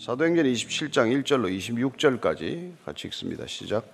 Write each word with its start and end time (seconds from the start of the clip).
사도행전 0.00 0.46
27장 0.46 1.24
1절로 1.24 1.54
26절까지 1.54 2.72
같이 2.86 3.06
읽습니다. 3.08 3.44
시작. 3.46 3.84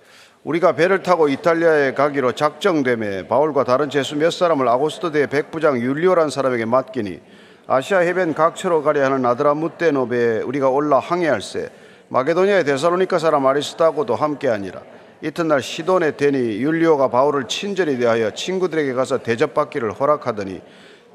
우리가 0.45 0.71
배를 0.71 1.03
타고 1.03 1.27
이탈리아에 1.27 1.95
가기로 1.95 2.31
작정됨에 2.31 3.27
바울과 3.27 3.65
다른 3.65 3.89
제수 3.89 4.15
몇 4.15 4.31
사람을 4.31 4.69
아고스토대의 4.69 5.27
백부장 5.27 5.77
율리오란 5.77 6.29
사람에게 6.29 6.63
맡기니 6.63 7.19
아시아 7.67 7.99
해변 7.99 8.35
각처로 8.35 8.83
가려 8.83 9.03
하는 9.03 9.25
아드라무떼노베에 9.25 10.43
우리가 10.43 10.69
올라 10.69 10.99
항해할세 10.99 11.71
마게도니아의 12.07 12.63
데살로니카 12.63 13.19
사람 13.19 13.45
아리스타고도 13.45 14.15
함께하니라 14.15 14.81
이튿날 15.21 15.61
시돈에 15.61 16.15
되니 16.15 16.37
율리오가 16.37 17.09
바울을 17.09 17.49
친절히 17.49 17.97
대하여 17.97 18.31
친구들에게 18.31 18.93
가서 18.93 19.23
대접받기를 19.23 19.91
허락하더니 19.91 20.61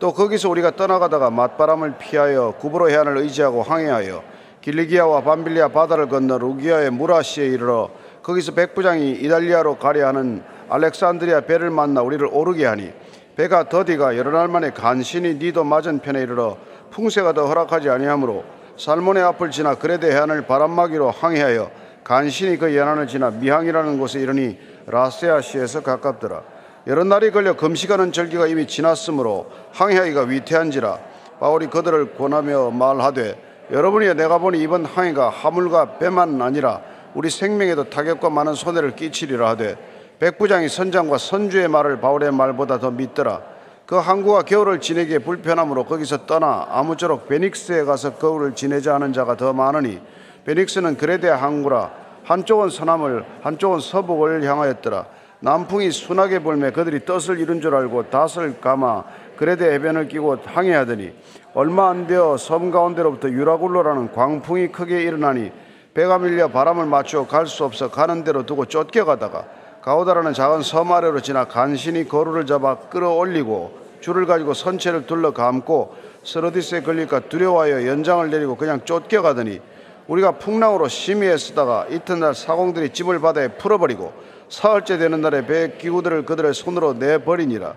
또 0.00 0.12
거기서 0.12 0.50
우리가 0.50 0.76
떠나가다가 0.76 1.30
맞바람을 1.30 1.96
피하여 1.96 2.56
구브로 2.58 2.90
해안을 2.90 3.16
의지하고 3.16 3.62
항해하여 3.62 4.41
길리기아와 4.62 5.22
밤빌리아 5.22 5.68
바다를 5.68 6.08
건너 6.08 6.38
루기아의 6.38 6.90
무라시에 6.90 7.46
이르러 7.46 7.90
거기서 8.22 8.52
백부장이 8.52 9.12
이달리아로 9.12 9.76
가려 9.76 10.06
하는 10.06 10.42
알렉산드리아 10.68 11.42
배를 11.42 11.70
만나 11.70 12.02
우리를 12.02 12.26
오르게 12.30 12.64
하니 12.64 12.92
배가 13.34 13.68
더디가 13.68 14.16
여러 14.16 14.30
날 14.30 14.46
만에 14.48 14.70
간신히 14.70 15.34
니도 15.34 15.64
맞은편에 15.64 16.20
이르러 16.22 16.56
풍세가 16.90 17.32
더 17.32 17.46
허락하지 17.46 17.90
아니하므로 17.90 18.44
살몬의 18.78 19.22
앞을 19.24 19.50
지나 19.50 19.74
그레데 19.74 20.12
해안을 20.12 20.46
바람막이로 20.46 21.10
항해하여 21.10 21.70
간신히 22.04 22.56
그 22.56 22.76
연안을 22.76 23.08
지나 23.08 23.30
미항이라는 23.30 23.98
곳에 23.98 24.20
이르니 24.20 24.58
라세아시에서 24.86 25.82
가깝더라. 25.82 26.42
여러 26.86 27.04
날이 27.04 27.30
걸려 27.30 27.56
금식하는 27.56 28.12
절기가 28.12 28.48
이미 28.48 28.66
지났으므로 28.66 29.50
항해하기가 29.72 30.22
위태한지라 30.22 30.98
바울이 31.38 31.68
그들을 31.68 32.14
권하며 32.14 32.70
말하되 32.70 33.51
여러분이 33.70 34.14
내가 34.14 34.38
보니 34.38 34.60
이번 34.60 34.84
항해가 34.84 35.30
하물과 35.30 35.98
배만 35.98 36.40
아니라 36.42 36.80
우리 37.14 37.30
생명에도 37.30 37.90
타격과 37.90 38.30
많은 38.30 38.54
손해를 38.54 38.96
끼치리라 38.96 39.50
하되 39.50 39.76
백부장이 40.18 40.68
선장과 40.68 41.18
선주의 41.18 41.68
말을 41.68 42.00
바울의 42.00 42.32
말보다 42.32 42.78
더 42.78 42.90
믿더라. 42.90 43.42
그 43.86 43.96
항구가 43.96 44.42
겨울을 44.42 44.80
지내기에 44.80 45.18
불편하므로 45.18 45.84
거기서 45.84 46.26
떠나 46.26 46.66
아무쪼록 46.70 47.28
베닉스에 47.28 47.84
가서 47.84 48.14
겨울을 48.14 48.54
지내자 48.54 48.94
하는 48.94 49.12
자가 49.12 49.36
더 49.36 49.52
많으니 49.52 50.00
베닉스는 50.44 50.96
그레데 50.96 51.28
항구라 51.28 51.90
한쪽은 52.24 52.70
서남을 52.70 53.24
한쪽은 53.42 53.80
서북을 53.80 54.44
향하였더라. 54.44 55.06
남풍이 55.40 55.90
순하게 55.90 56.38
불매 56.38 56.70
그들이 56.70 57.00
뜻을 57.00 57.40
이룬 57.40 57.60
줄 57.60 57.74
알고 57.74 58.10
닷을 58.10 58.60
감아 58.60 59.02
그레데 59.36 59.72
해변을 59.74 60.06
끼고 60.06 60.38
항해하더니 60.44 61.12
얼마 61.54 61.90
안 61.90 62.06
되어 62.06 62.36
섬 62.38 62.70
가운데로부터 62.70 63.28
유라굴로라는 63.28 64.12
광풍이 64.12 64.68
크게 64.68 65.02
일어나니 65.02 65.52
배가 65.92 66.18
밀려 66.18 66.48
바람을 66.48 66.86
맞추어 66.86 67.26
갈 67.26 67.46
수 67.46 67.64
없어 67.64 67.90
가는 67.90 68.24
대로 68.24 68.46
두고 68.46 68.64
쫓겨가다가 68.64 69.44
가오다라는 69.82 70.32
작은 70.32 70.62
섬 70.62 70.92
아래로 70.92 71.20
지나 71.20 71.44
간신히 71.44 72.08
거루를 72.08 72.46
잡아 72.46 72.76
끌어올리고 72.76 73.82
줄을 74.00 74.24
가지고 74.24 74.54
선체를 74.54 75.06
둘러 75.06 75.32
감고 75.32 75.94
스러디스에 76.24 76.82
걸릴까 76.82 77.20
두려워하여 77.28 77.86
연장을 77.86 78.30
내리고 78.30 78.56
그냥 78.56 78.80
쫓겨가더니 78.84 79.60
우리가 80.08 80.32
풍랑으로 80.32 80.88
심히 80.88 81.26
애쓰다가 81.26 81.86
이튿날 81.90 82.34
사공들이 82.34 82.90
짐을 82.90 83.20
바다에 83.20 83.48
풀어버리고 83.48 84.12
사흘째 84.48 84.96
되는 84.96 85.20
날에 85.20 85.46
배 85.46 85.74
기구들을 85.76 86.24
그들의 86.24 86.54
손으로 86.54 86.94
내버리니라 86.94 87.74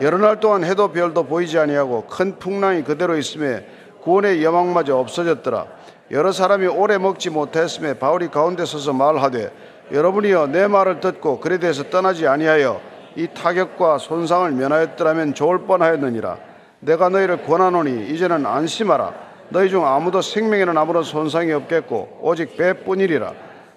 여러 0.00 0.16
날 0.16 0.40
동안 0.40 0.64
해도 0.64 0.88
별도 0.92 1.24
보이지 1.24 1.58
아니하고 1.58 2.06
큰 2.06 2.38
풍랑이 2.38 2.84
그대로 2.84 3.16
있음에 3.16 3.66
구원의 4.02 4.42
여망마저 4.42 4.96
없어졌더라. 4.96 5.66
여러 6.10 6.32
사람이 6.32 6.66
오래 6.66 6.96
먹지 6.98 7.30
못했음에 7.30 7.94
바울이 7.98 8.28
가운데 8.28 8.64
서서 8.64 8.92
말하되 8.94 9.52
여러분이여 9.92 10.46
내 10.48 10.66
말을 10.66 11.00
듣고 11.00 11.40
그에 11.40 11.58
대해서 11.58 11.84
떠나지 11.84 12.26
아니하여 12.26 12.80
이 13.16 13.26
타격과 13.28 13.98
손상을 13.98 14.50
면하였더라면 14.52 15.34
좋을 15.34 15.66
뻔하였느니라. 15.66 16.38
내가 16.80 17.10
너희를 17.10 17.44
권하노니 17.44 18.08
이제는 18.08 18.46
안심하라. 18.46 19.12
너희 19.50 19.68
중 19.68 19.86
아무도 19.86 20.22
생명에는 20.22 20.78
아무런 20.78 21.02
손상이 21.02 21.52
없겠고 21.52 22.20
오직 22.22 22.56
배뿐이리라. 22.56 23.32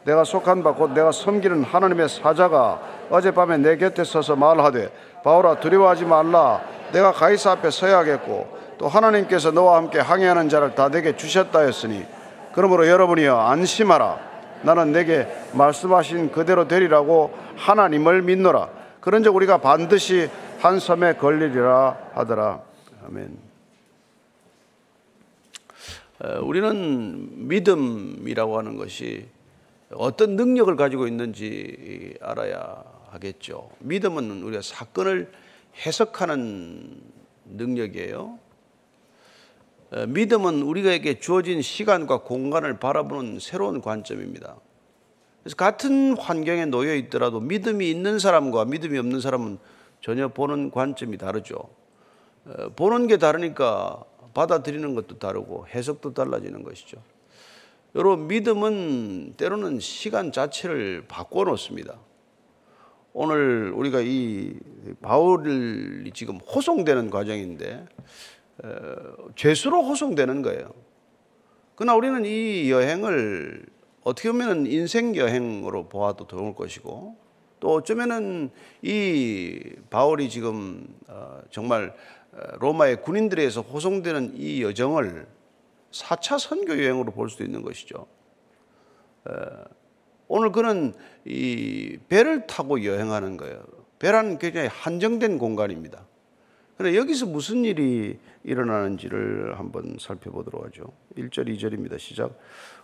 내가 0.06 0.24
속한 0.24 0.64
바 0.64 0.74
곧 0.74 0.92
내가 0.92 1.12
섬기는 1.12 1.64
하나님의 1.64 2.10
사자가 2.10 2.80
어젯밤에 3.10 3.58
내 3.58 3.78
곁에 3.78 4.04
서서 4.04 4.36
말하되 4.36 4.90
바울아 5.24 5.60
두려워하지 5.60 6.06
말라. 6.06 6.62
내가 6.92 7.12
가이사 7.12 7.52
앞에 7.52 7.72
서야겠고 7.72 8.58
또 8.78 8.88
하나님께서 8.88 9.52
너와 9.52 9.78
함께 9.78 10.00
항해하는 10.00 10.50
자를 10.50 10.76
다 10.76 10.90
내게 10.90 11.16
주셨다 11.16 11.62
했으니 11.62 12.06
그러므로 12.54 12.88
여러분이여 12.88 13.36
안심하라. 13.36 14.20
나는 14.64 14.92
내게 14.92 15.28
말씀하신 15.54 16.32
그대로 16.32 16.68
되리라고 16.68 17.34
하나님을 17.58 18.22
믿노라. 18.22 18.70
그런즉 19.02 19.36
우리가 19.36 19.58
반드시 19.58 20.30
한 20.60 20.80
섬에 20.80 21.16
걸리리라 21.16 21.98
하더라. 22.14 22.62
아멘. 23.08 23.38
우리는 26.42 27.48
믿음이라고 27.48 28.58
하는 28.58 28.78
것이 28.78 29.28
어떤 29.94 30.38
능력을 30.38 30.74
가지고 30.78 31.08
있는지 31.08 32.16
알아야 32.22 32.84
하겠죠. 33.14 33.70
믿음은 33.80 34.44
우리가 34.44 34.62
사건을 34.62 35.32
해석하는 35.86 37.02
능력이에요. 37.46 38.40
믿음은 40.08 40.64
우리에게 40.64 41.20
주어진 41.20 41.62
시간과 41.62 42.22
공간을 42.22 42.80
바라보는 42.80 43.40
새로운 43.40 43.82
관점입니다. 43.82 44.56
그래서 45.44 45.56
같은 45.56 46.18
환경에 46.18 46.66
놓여 46.66 46.96
있더라도 46.96 47.40
믿음이 47.40 47.90
있는 47.90 48.18
사람과 48.18 48.66
믿음이 48.66 48.98
없는 48.98 49.20
사람은 49.20 49.60
전혀 50.02 50.30
보는 50.30 50.72
관점이 50.72 51.18
다르죠. 51.18 51.70
보는 52.76 53.08
게 53.08 53.18
다르니까 53.18 54.04
받아들이는 54.34 54.96
것도 54.96 55.20
다르고 55.20 55.68
해석도 55.68 56.14
달라지는 56.14 56.64
것이죠. 56.64 56.98
여러분, 57.96 58.28
믿음은 58.28 59.36
때로는 59.38 59.80
시간 59.80 60.32
자체를 60.32 61.06
바꿔 61.08 61.44
놓습니다. 61.44 62.00
오늘 63.16 63.72
우리가 63.76 64.02
이 64.02 64.58
바울이 65.02 66.12
지금 66.16 66.38
호송되는 66.38 67.12
과정인데 67.12 67.86
죄수로 69.36 69.84
호송되는 69.84 70.42
거예요. 70.42 70.74
그러나 71.76 71.96
우리는 71.96 72.26
이 72.26 72.72
여행을 72.72 73.68
어떻게 74.04 74.32
보면 74.32 74.66
인생 74.66 75.16
여행으로 75.16 75.90
보아도 75.90 76.26
좋을 76.26 76.56
것이고 76.56 77.16
또 77.60 77.74
어쩌면은 77.76 78.50
이 78.82 79.62
바울이 79.92 80.30
지금 80.30 80.88
어, 81.08 81.40
정말 81.50 81.96
로마의 82.60 83.02
군인들에 83.02 83.44
의해서 83.44 83.62
호송되는 83.62 84.34
이 84.36 84.64
여정을 84.64 85.28
4차 85.92 86.40
선교 86.40 86.74
여행으로 86.74 87.12
볼 87.12 87.30
수도 87.30 87.44
있는 87.44 87.62
것이죠. 87.62 88.08
오늘 90.28 90.52
그는 90.52 90.94
이 91.26 91.98
배를 92.10 92.48
타고 92.48 92.84
여행하는 92.84 93.38
거예요. 93.38 93.64
배라는 94.00 94.38
굉장히 94.40 94.68
한정된 94.68 95.38
공간입니다. 95.38 96.06
그런데 96.78 96.98
여기서 96.98 97.28
무슨 97.28 97.64
일이 97.66 98.20
일어나는지를 98.44 99.58
한번 99.58 99.98
살펴보도록 100.00 100.66
하죠. 100.66 100.86
1절, 101.18 101.48
2절입니다. 101.48 102.00
시작. 102.00 102.38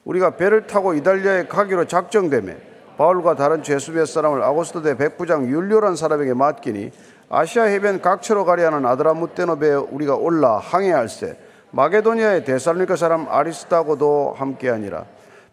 우리가 0.05 0.37
배를 0.37 0.67
타고 0.67 0.93
이달리아에 0.93 1.47
가기로 1.47 1.85
작정되매 1.85 2.55
바울과 2.97 3.35
다른 3.35 3.63
죄수 3.63 3.93
몇 3.93 4.05
사람을 4.05 4.43
아고스토대 4.43 4.97
백부장 4.97 5.47
율료란 5.47 5.95
사람에게 5.95 6.33
맡기니 6.33 6.91
아시아 7.29 7.63
해변 7.63 8.01
각처로 8.01 8.43
가려 8.43 8.67
하는 8.67 8.85
아드라무테노베에 8.85 9.73
우리가 9.73 10.15
올라 10.15 10.57
항해할세 10.57 11.37
마게도니아의 11.71 12.43
데살로니가 12.43 12.95
사람 12.95 13.27
아리스타고도 13.29 14.33
함께하니라 14.37 15.05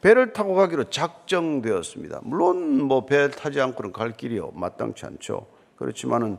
배를 0.07 0.33
타고 0.33 0.55
가기로 0.55 0.85
작정되었습니다. 0.85 2.21
물론 2.23 2.81
뭐 2.83 3.07
배 3.07 3.29
타지 3.29 3.61
않고는 3.61 3.93
갈 3.93 4.13
길이 4.13 4.41
마땅치 4.53 5.05
않죠. 5.05 5.49
그렇지만은 5.75 6.39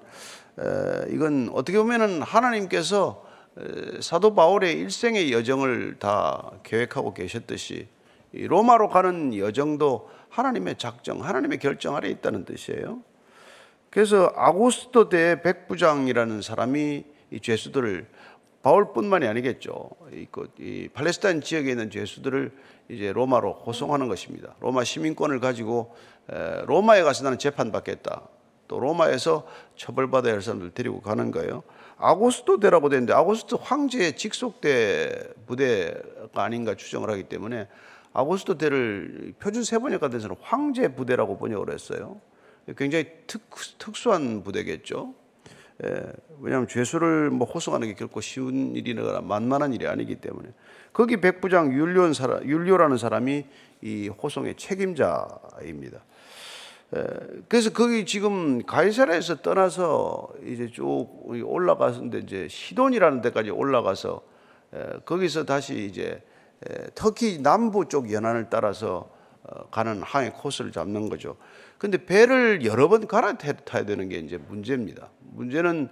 에, 0.58 1.14
이건 1.14 1.50
어떻게 1.54 1.78
보면은 1.78 2.22
하나님께서 2.22 3.26
에, 3.58 4.00
사도 4.00 4.34
바울의 4.36 4.72
일생의 4.72 5.34
여정을 5.34 5.98
다 6.00 6.50
계획하고 6.64 7.14
계셨듯이 7.14 7.90
로마로 8.32 8.88
가는 8.88 9.36
여정도 9.36 10.10
하나님의 10.30 10.78
작정, 10.78 11.22
하나님의 11.22 11.60
결정 11.60 11.98
아래 11.98 12.08
있다는 12.08 12.46
뜻이에요. 12.46 13.02
그래서 13.90 14.32
아고스토 14.38 15.10
대 15.10 15.42
백부장이라는 15.42 16.42
사람이 16.42 17.04
이 17.32 17.40
죄수들을 17.42 18.08
바울뿐만이 18.68 19.26
아니겠죠. 19.26 19.90
이, 20.12 20.28
이 20.60 20.90
팔레스타인 20.94 21.40
지역에 21.40 21.72
있는 21.72 21.90
죄수들을 21.90 22.52
이제 22.90 23.14
로마로 23.14 23.54
호송하는 23.66 24.10
것입니다. 24.10 24.56
로마 24.60 24.84
시민권을 24.84 25.40
가지고 25.40 25.96
로마에 26.66 27.02
가서 27.04 27.24
나는 27.24 27.38
재판받겠다. 27.38 28.28
또 28.68 28.80
로마에서 28.82 29.48
처벌받아야 29.78 30.34
할 30.34 30.42
사람들 30.42 30.72
데리고 30.72 31.00
가는 31.00 31.32
거예요. 31.32 31.64
아고스토 31.98 32.60
대라고 32.60 32.90
되는데 32.90 33.14
아고스토 33.14 33.56
황제의 33.56 34.18
직속대 34.18 35.18
부대가 35.46 36.44
아닌가 36.44 36.76
추정을 36.76 37.10
하기 37.12 37.24
때문에 37.24 37.70
아고스토 38.12 38.58
대를 38.58 39.34
표준 39.40 39.64
세번역화돼서는 39.64 40.36
황제 40.42 40.94
부대라고 40.94 41.38
번역을 41.38 41.74
했어요. 41.74 42.20
굉장히 42.76 43.06
특, 43.28 43.44
특수한 43.78 44.44
부대겠죠. 44.44 45.14
예, 45.84 46.12
왜냐하면 46.40 46.68
죄수를 46.68 47.30
뭐 47.30 47.48
호송하는 47.48 47.88
게 47.88 47.94
결코 47.94 48.20
쉬운 48.20 48.76
일이나 48.76 49.22
만만한 49.22 49.74
일이 49.74 49.88
아니기 49.88 50.16
때문에 50.16 50.50
거기 50.92 51.18
백부장 51.22 51.72
율료는 51.72 52.14
사람, 52.14 52.44
율료라는 52.44 52.98
사람이 52.98 53.46
이 53.84 54.08
호송의 54.08 54.56
책임자입니다. 54.56 56.04
에, 56.96 57.04
그래서 57.48 57.72
거기 57.72 58.06
지금 58.06 58.64
가이사라에서 58.66 59.42
떠나서 59.42 60.30
이제 60.46 60.68
쭉 60.72 61.08
올라가서데 61.26 62.20
이제 62.20 62.48
시돈이라는 62.50 63.22
데까지 63.22 63.52
올라가서 63.52 64.22
에, 64.74 64.84
거기서 65.06 65.46
다시 65.46 65.86
이제 65.86 66.24
에, 66.68 66.88
터키 66.96 67.40
남부 67.40 67.88
쪽 67.88 68.12
연안을 68.12 68.48
따라서 68.50 69.12
어, 69.44 69.70
가는 69.70 70.02
항해 70.02 70.32
코스를 70.32 70.72
잡는 70.72 71.10
거죠. 71.10 71.38
근데 71.78 72.04
배를 72.04 72.66
여러 72.66 72.88
번 72.88 73.08
갈아타야 73.08 73.86
되는 73.86 74.10
게 74.10 74.18
이제 74.18 74.38
문제입니다. 74.38 75.10
문제는 75.38 75.90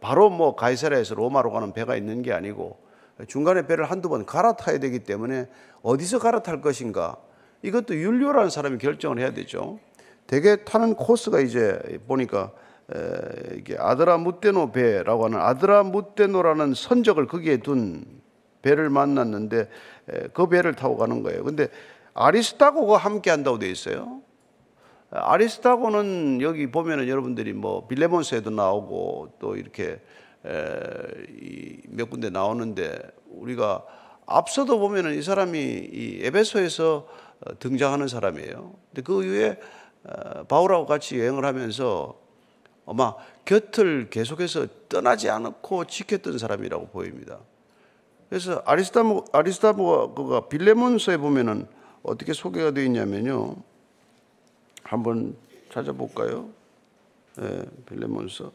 바로 0.00 0.28
뭐 0.28 0.54
가이사라에서 0.54 1.14
로마로 1.14 1.50
가는 1.50 1.72
배가 1.72 1.96
있는 1.96 2.22
게 2.22 2.32
아니고 2.32 2.78
중간에 3.28 3.66
배를 3.66 3.86
한두 3.86 4.08
번 4.10 4.26
갈아타야 4.26 4.78
되기 4.78 4.98
때문에 4.98 5.48
어디서 5.82 6.18
갈아탈 6.18 6.60
것인가 6.60 7.16
이것도 7.62 7.94
윤료라는 7.94 8.50
사람이 8.50 8.78
결정을 8.78 9.18
해야 9.18 9.32
되죠. 9.32 9.78
대개 10.26 10.64
타는 10.64 10.94
코스가 10.94 11.40
이제 11.40 11.78
보니까 12.06 12.52
이게 13.54 13.76
아드라 13.78 14.18
무테노 14.18 14.72
배라고 14.72 15.24
하는 15.24 15.40
아드라 15.40 15.84
무테노라는 15.84 16.74
선적을 16.74 17.26
거기에 17.26 17.58
둔 17.58 18.04
배를 18.62 18.90
만났는데 18.90 19.68
그 20.34 20.48
배를 20.48 20.74
타고 20.74 20.96
가는 20.96 21.22
거예요. 21.22 21.44
근데 21.44 21.68
아리스타고가 22.14 22.96
함께 22.96 23.30
한다고 23.30 23.58
돼 23.58 23.70
있어요. 23.70 24.20
아리스타고는 25.18 26.40
여기 26.42 26.70
보면은 26.70 27.08
여러분들이 27.08 27.52
뭐 27.52 27.86
빌레몬스에도 27.86 28.50
나오고 28.50 29.36
또 29.38 29.56
이렇게 29.56 30.00
몇 31.88 32.10
군데 32.10 32.30
나오는데 32.30 32.98
우리가 33.30 33.84
앞서도 34.26 34.78
보면은 34.78 35.16
이 35.18 35.22
사람이 35.22 35.58
이 35.58 36.20
에베소에서 36.22 37.06
어, 37.38 37.58
등장하는 37.58 38.08
사람이에요. 38.08 38.74
근데 38.88 39.02
그 39.02 39.22
이후에 39.22 39.60
어, 40.04 40.44
바울하고 40.44 40.86
같이 40.86 41.18
여행을 41.18 41.44
하면서 41.44 42.18
아마 42.86 43.14
곁을 43.44 44.08
계속해서 44.10 44.66
떠나지 44.88 45.28
않고 45.28 45.84
지켰던 45.84 46.38
사람이라고 46.38 46.88
보입니다. 46.88 47.38
그래서 48.28 48.62
아리스타모 48.64 49.24
아리스타모가 49.32 50.48
빌레몬서에 50.48 51.18
보면은 51.18 51.66
어떻게 52.02 52.32
소개가 52.32 52.70
되어 52.70 52.84
있냐면요. 52.84 53.56
한번 54.86 55.36
찾아볼까요? 55.72 56.48
네, 57.36 57.62
빌레몬서. 57.86 58.52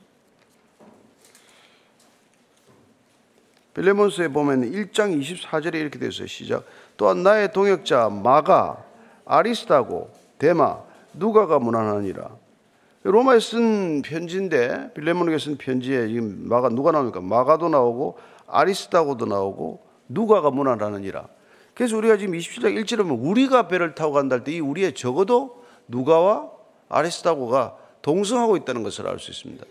빌레몬스에 3.74 4.28
보면 4.30 4.70
1장 4.72 5.18
24절에 5.20 5.76
이렇게 5.76 5.98
되어 6.00 6.10
있어요. 6.10 6.28
시작. 6.28 6.66
또한 6.98 7.24
나의 7.24 7.54
동역자 7.54 8.10
마가, 8.10 8.84
아리스타고, 9.26 10.12
데마, 10.38 10.80
누가가 11.14 11.60
무난하니라. 11.60 12.30
로마에 13.04 13.40
쓴 13.40 14.02
편지인데 14.02 14.94
빌레몬에게 14.94 15.38
쓴 15.40 15.58
편지에 15.58 16.08
지금 16.08 16.48
마가 16.48 16.70
누가 16.70 16.92
나옵니까? 16.92 17.22
마가도 17.22 17.70
나오고 17.70 18.20
아리스타고도 18.48 19.26
나오고 19.26 19.82
누가가 20.08 20.52
무난하느니라. 20.52 21.28
그래서 21.74 21.98
우리가 21.98 22.18
지금 22.18 22.34
27장 22.36 22.76
1절에 22.84 22.98
보면 22.98 23.20
우리가 23.20 23.68
배를 23.68 23.96
타고 23.96 24.14
간다 24.14 24.36
할 24.36 24.44
때 24.44 24.52
이 24.54 24.60
우리의 24.60 24.94
적어도 24.94 25.61
누가와 25.92 26.50
아리스타고가 26.90 27.78
동성하고 28.02 28.58
있다는 28.58 28.82
것을 28.84 29.08
알 29.08 29.20
수 29.20 29.30
있습니다. 29.32 29.64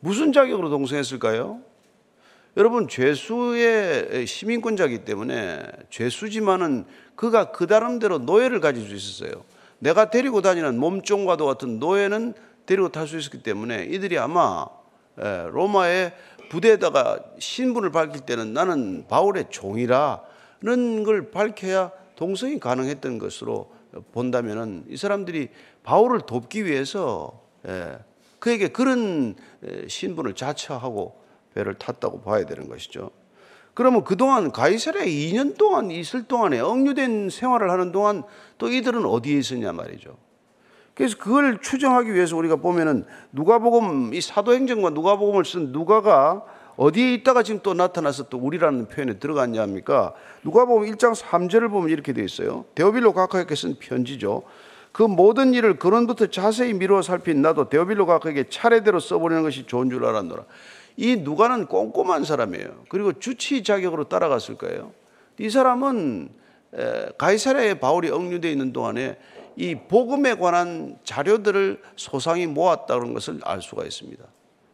무슨 0.00 0.32
자격으로 0.32 0.68
동성했을까요? 0.70 1.60
여러분 2.56 2.88
죄수의 2.88 4.26
시민권자이기 4.26 5.04
때문에 5.04 5.62
죄수지만은 5.90 6.86
그가 7.14 7.52
그 7.52 7.64
나름대로 7.64 8.18
노예를 8.18 8.60
가질 8.60 8.86
수 8.88 8.94
있었어요. 8.94 9.44
내가 9.78 10.10
데리고 10.10 10.40
다니는 10.40 10.78
몸종과도 10.78 11.44
같은 11.46 11.78
노예는 11.78 12.34
데리고 12.64 12.88
탈 12.88 13.06
수 13.06 13.18
있었기 13.18 13.42
때문에 13.42 13.84
이들이 13.84 14.18
아마 14.18 14.66
로마의 15.16 16.12
부대에다가 16.50 17.20
신분을 17.38 17.90
밝힐 17.92 18.22
때는 18.22 18.52
나는 18.52 19.06
바울의 19.08 19.46
종이라는 19.50 21.04
걸 21.04 21.30
밝혀야 21.30 21.90
동성이 22.16 22.58
가능했던 22.58 23.18
것으로 23.18 23.75
본다면은 24.12 24.84
이 24.88 24.96
사람들이 24.96 25.48
바울을 25.82 26.22
돕기 26.22 26.64
위해서 26.64 27.40
그에게 28.38 28.68
그런 28.68 29.34
신분을 29.88 30.34
자처하고 30.34 31.20
배를 31.54 31.74
탔다고 31.74 32.20
봐야 32.20 32.44
되는 32.44 32.68
것이죠. 32.68 33.10
그러면 33.74 34.04
그동안 34.04 34.52
가이사랴에 34.52 35.06
2년 35.06 35.58
동안 35.58 35.90
있을 35.90 36.22
동안에 36.22 36.60
억류된 36.60 37.28
생활을 37.28 37.70
하는 37.70 37.92
동안 37.92 38.22
또 38.56 38.70
이들은 38.70 39.04
어디에 39.04 39.38
있었냐 39.38 39.72
말이죠. 39.72 40.16
그래서 40.94 41.18
그걸 41.18 41.60
추정하기 41.60 42.14
위해서 42.14 42.36
우리가 42.38 42.56
보면은 42.56 43.04
누가복음 43.32 44.14
이 44.14 44.20
사도행전과 44.22 44.90
누가복음을 44.90 45.44
쓴 45.44 45.72
누가가 45.72 46.44
어디에 46.76 47.14
있다가 47.14 47.42
지금 47.42 47.60
또 47.62 47.74
나타나서 47.74 48.24
또 48.28 48.38
우리라는 48.38 48.88
표현에 48.88 49.18
들어갔냐 49.18 49.62
합니까? 49.62 50.14
누가복음 50.44 50.84
1장 50.90 51.14
3절을 51.14 51.70
보면 51.70 51.90
이렇게 51.90 52.12
되어 52.12 52.24
있어요. 52.24 52.64
데오빌로 52.74 53.14
각하에게 53.14 53.54
쓴 53.54 53.76
편지죠. 53.78 54.42
그 54.92 55.02
모든 55.02 55.54
일을 55.54 55.78
근원부터 55.78 56.26
자세히 56.26 56.72
미루어 56.72 57.02
살핀 57.02 57.42
나도 57.42 57.68
데오빌로 57.68 58.06
각하에게 58.06 58.48
차례대로 58.48 59.00
써버리는 59.00 59.42
것이 59.42 59.66
좋은 59.66 59.90
줄 59.90 60.04
알았노라. 60.04 60.44
이 60.96 61.16
누가는 61.16 61.66
꼼꼼한 61.66 62.24
사람이에요. 62.24 62.84
그리고 62.88 63.12
주치 63.12 63.62
자격으로 63.62 64.04
따라갔을 64.08 64.56
거예요. 64.56 64.92
이 65.38 65.50
사람은 65.50 66.30
가이사랴에 67.18 67.74
바울이 67.74 68.10
억류되어 68.10 68.50
있는 68.50 68.72
동안에 68.72 69.18
이 69.56 69.74
복음에 69.74 70.34
관한 70.34 70.98
자료들을 71.04 71.80
소상히 71.96 72.46
모았다는 72.46 73.14
것을 73.14 73.40
알 73.44 73.62
수가 73.62 73.84
있습니다. 73.84 74.22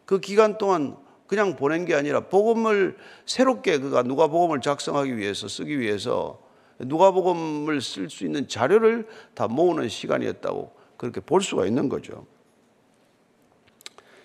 그 0.05 0.21
기간 0.21 0.59
동안 0.59 0.97
그냥 1.33 1.57
보낸 1.57 1.87
게 1.87 1.95
아니라 1.95 2.21
복음을 2.21 2.95
새롭게 3.25 3.79
그가 3.79 4.03
누가 4.03 4.27
복음을 4.27 4.61
작성하기 4.61 5.17
위해서 5.17 5.49
쓰기 5.49 5.81
위해서 5.81 6.39
누가 6.81 7.11
복음을 7.11 7.81
쓸 7.81 8.11
수 8.11 8.27
있는 8.27 8.47
자료를 8.47 9.09
다 9.33 9.49
모으는 9.49 9.89
시간이었다고 9.89 10.73
그렇게 10.99 11.23
볼 11.23 11.41
수가 11.41 11.65
있는 11.65 11.89
거죠. 11.89 12.27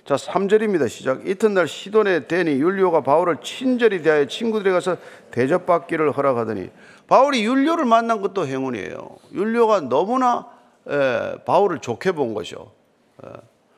자, 0.03 0.15
3절입니다. 0.15 0.89
시작. 0.89 1.25
이튿날 1.25 1.69
시돈에 1.69 2.27
대니 2.27 2.51
율리오가 2.59 3.03
바울을 3.03 3.37
친절히 3.41 4.01
대하여 4.01 4.25
친구들에 4.25 4.73
가서 4.73 4.97
대접받기를 5.31 6.11
허락하더니 6.11 6.69
바울이 7.07 7.45
율리오를 7.45 7.85
만난 7.85 8.21
것도 8.21 8.45
행운이에요. 8.45 9.15
율리오가 9.31 9.79
너무나 9.79 10.49
에, 10.89 11.37
바울을 11.45 11.79
좋게 11.79 12.11
본 12.11 12.33
것이요. 12.33 12.69
에, 13.23 13.29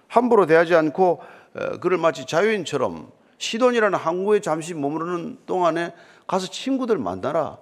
함부로 0.07 0.48
대하지 0.48 0.74
않고 0.74 1.21
에, 1.55 1.77
그를 1.77 2.00
마치 2.00 2.25
자유인처럼 2.25 3.18
시돈이라는 3.39 3.98
항구에 3.98 4.41
잠시 4.41 4.74
머무르는 4.74 5.39
동안에 5.46 5.93
가서 6.27 6.48
친구들 6.48 6.98
만나라. 6.98 7.58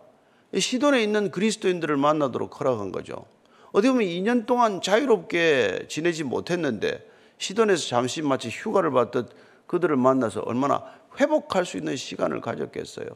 시돈에 0.57 1.01
있는 1.01 1.31
그리스도인들을 1.31 1.95
만나도록 1.95 2.59
허락한 2.59 2.91
거죠. 2.91 3.25
어떻게 3.71 3.91
보면 3.91 4.07
2년 4.07 4.45
동안 4.45 4.81
자유롭게 4.81 5.85
지내지 5.87 6.23
못했는데 6.23 7.07
시돈에서 7.37 7.87
잠시 7.87 8.21
마치 8.21 8.49
휴가를 8.49 8.91
받듯 8.91 9.29
그들을 9.67 9.95
만나서 9.95 10.41
얼마나 10.41 10.83
회복할 11.19 11.65
수 11.65 11.77
있는 11.77 11.95
시간을 11.95 12.41
가졌겠어요. 12.41 13.07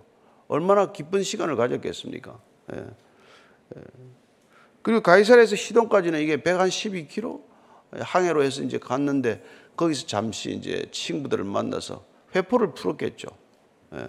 얼마나 0.47 0.91
기쁜 0.91 1.23
시간을 1.23 1.55
가졌겠습니까? 1.55 2.39
예. 2.75 2.79
예. 2.79 3.81
그리고 4.81 5.01
가이사에서 5.01 5.55
시돈까지는 5.55 6.19
이게 6.19 6.37
112km 6.37 7.41
항해로 7.99 8.43
해서 8.43 8.61
이제 8.61 8.77
갔는데 8.77 9.43
거기서 9.75 10.07
잠시 10.07 10.51
이제 10.51 10.85
친구들을 10.91 11.43
만나서 11.43 12.10
회포를 12.35 12.73
풀었겠죠. 12.73 13.27
예. 13.93 14.07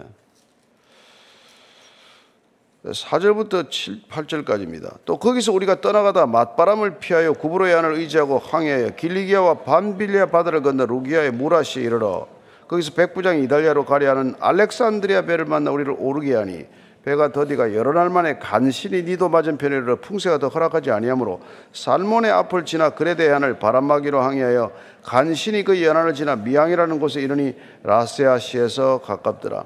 4절부터 2.85 3.71
7, 3.71 4.03
8절까지입니다. 4.09 4.97
또 5.05 5.17
거기서 5.17 5.53
우리가 5.53 5.79
떠나가다 5.79 6.25
맞바람을 6.25 6.99
피하여 6.99 7.31
구브로의 7.31 7.73
안을 7.75 7.93
의지하고 7.93 8.39
항해하여 8.39 8.89
길리기아와 8.89 9.59
반빌리아 9.59 10.25
바다를 10.25 10.61
건너 10.61 10.85
루기아의 10.85 11.31
무라시에 11.31 11.83
이르러 11.83 12.27
거기서 12.67 12.93
백부장이 12.93 13.43
이달리아로 13.43 13.85
가려 13.85 14.09
하는 14.09 14.35
알렉산드리아 14.39 15.21
배를 15.23 15.45
만나 15.45 15.71
우리를 15.71 15.95
오르게 15.97 16.35
하니 16.35 16.65
배가 17.03 17.33
더디가 17.33 17.73
여러 17.73 17.91
날 17.91 18.09
만에 18.09 18.39
간신히 18.39 19.03
니도 19.03 19.27
맞은편에 19.27 19.75
이르러 19.75 19.97
풍세가 19.97 20.37
더 20.37 20.47
허락하지 20.47 20.89
아니하므로 20.91 21.41
살몬의 21.73 22.31
앞을 22.31 22.63
지나 22.65 22.91
그레데 22.91 23.27
해안을 23.27 23.59
바람막이로 23.59 24.21
항해하여 24.21 24.71
간신히 25.03 25.63
그 25.63 25.83
연안을 25.83 26.13
지나 26.13 26.37
미항이라는 26.37 26.99
곳에 26.99 27.21
이르니 27.21 27.55
라세아시에서 27.83 29.01
가깝더라. 29.01 29.65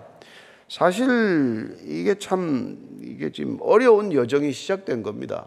사실 0.68 1.78
이게 1.86 2.16
참 2.16 2.78
이게 3.02 3.32
지금 3.32 3.58
어려운 3.62 4.12
여정이 4.12 4.52
시작된 4.52 5.04
겁니다. 5.04 5.46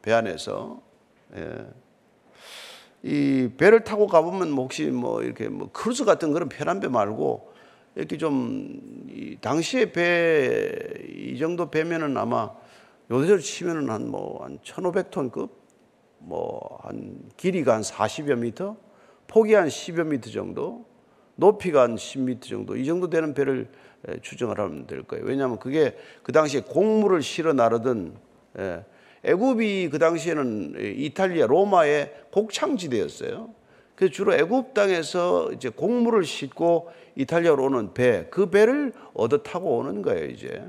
배 0.00 0.12
안에서. 0.12 0.80
예. 1.36 1.66
이 3.02 3.50
배를 3.58 3.82
타고 3.82 4.06
가보면 4.06 4.52
뭐 4.52 4.64
혹시 4.64 4.84
뭐 4.84 5.22
이렇게 5.22 5.48
뭐 5.48 5.70
크루즈 5.72 6.04
같은 6.04 6.32
그런 6.32 6.48
편한 6.48 6.78
배 6.78 6.86
말고 6.86 7.51
이렇게 7.94 8.16
좀이 8.16 9.38
당시에 9.40 9.92
배 9.92 11.02
이 11.32 11.38
정도 11.38 11.70
배면은 11.70 12.16
아마 12.18 12.50
요새로 13.10 13.38
치면은 13.38 13.88
한 13.88 14.10
뭐한 14.10 14.58
1,500톤급 14.58 15.48
뭐 16.18 16.80
한 16.82 17.22
길이가 17.36 17.74
한 17.74 17.80
40여 17.80 18.36
미터, 18.38 18.76
폭이 19.28 19.54
한 19.54 19.68
10여 19.68 20.06
미터 20.06 20.30
정도, 20.30 20.84
높이가 21.36 21.82
한 21.82 21.96
10미터 21.96 22.42
정도 22.42 22.76
이 22.76 22.84
정도 22.84 23.08
되는 23.08 23.32
배를 23.32 23.70
추정을 24.20 24.58
하면 24.60 24.86
될 24.86 25.02
거예요. 25.04 25.24
왜냐하면 25.24 25.58
그게 25.58 25.96
그 26.22 26.32
당시에 26.32 26.60
곡물을 26.60 27.22
실어 27.22 27.52
나르던 27.54 28.14
예, 28.58 28.84
애굽이 29.24 29.88
그 29.88 29.98
당시에는 29.98 30.74
이탈리아 30.78 31.46
로마의 31.46 32.12
곡창지대였어요. 32.30 33.54
그래서 33.94 34.12
주로 34.12 34.34
애굽 34.34 34.74
땅에서 34.74 35.52
이제 35.52 35.68
곡물을 35.68 36.24
싣고 36.24 36.90
이탈리아로 37.14 37.64
오는 37.64 37.92
배, 37.94 38.26
그 38.30 38.50
배를 38.50 38.92
얻어 39.14 39.38
타고 39.38 39.76
오는 39.76 40.02
거예요, 40.02 40.26
이제. 40.26 40.64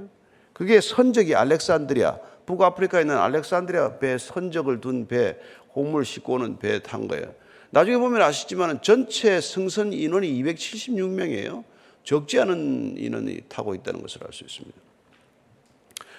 그게 0.52 0.82
선적이 0.82 1.36
알렉산드리아, 1.36 2.18
북아프리카에 2.46 3.02
있는 3.02 3.18
알렉산드리아 3.18 3.98
배 4.00 4.18
선적을 4.18 4.82
둔 4.82 5.08
배, 5.08 5.38
곡물 5.70 6.06
싣고 6.06 6.34
오는 6.34 6.60
배탄 6.60 7.08
거예요. 7.08 7.34
나중에 7.72 7.98
보면 7.98 8.22
아시지만 8.22 8.82
전체 8.82 9.42
승선 9.42 9.94
인원이 9.94 10.32
276명이에요. 10.44 11.64
적지 12.04 12.40
않은 12.40 12.96
인원이 12.98 13.42
타고 13.48 13.74
있다는 13.74 14.02
것을 14.02 14.22
알 14.24 14.32
수 14.32 14.44
있습니다. 14.44 14.78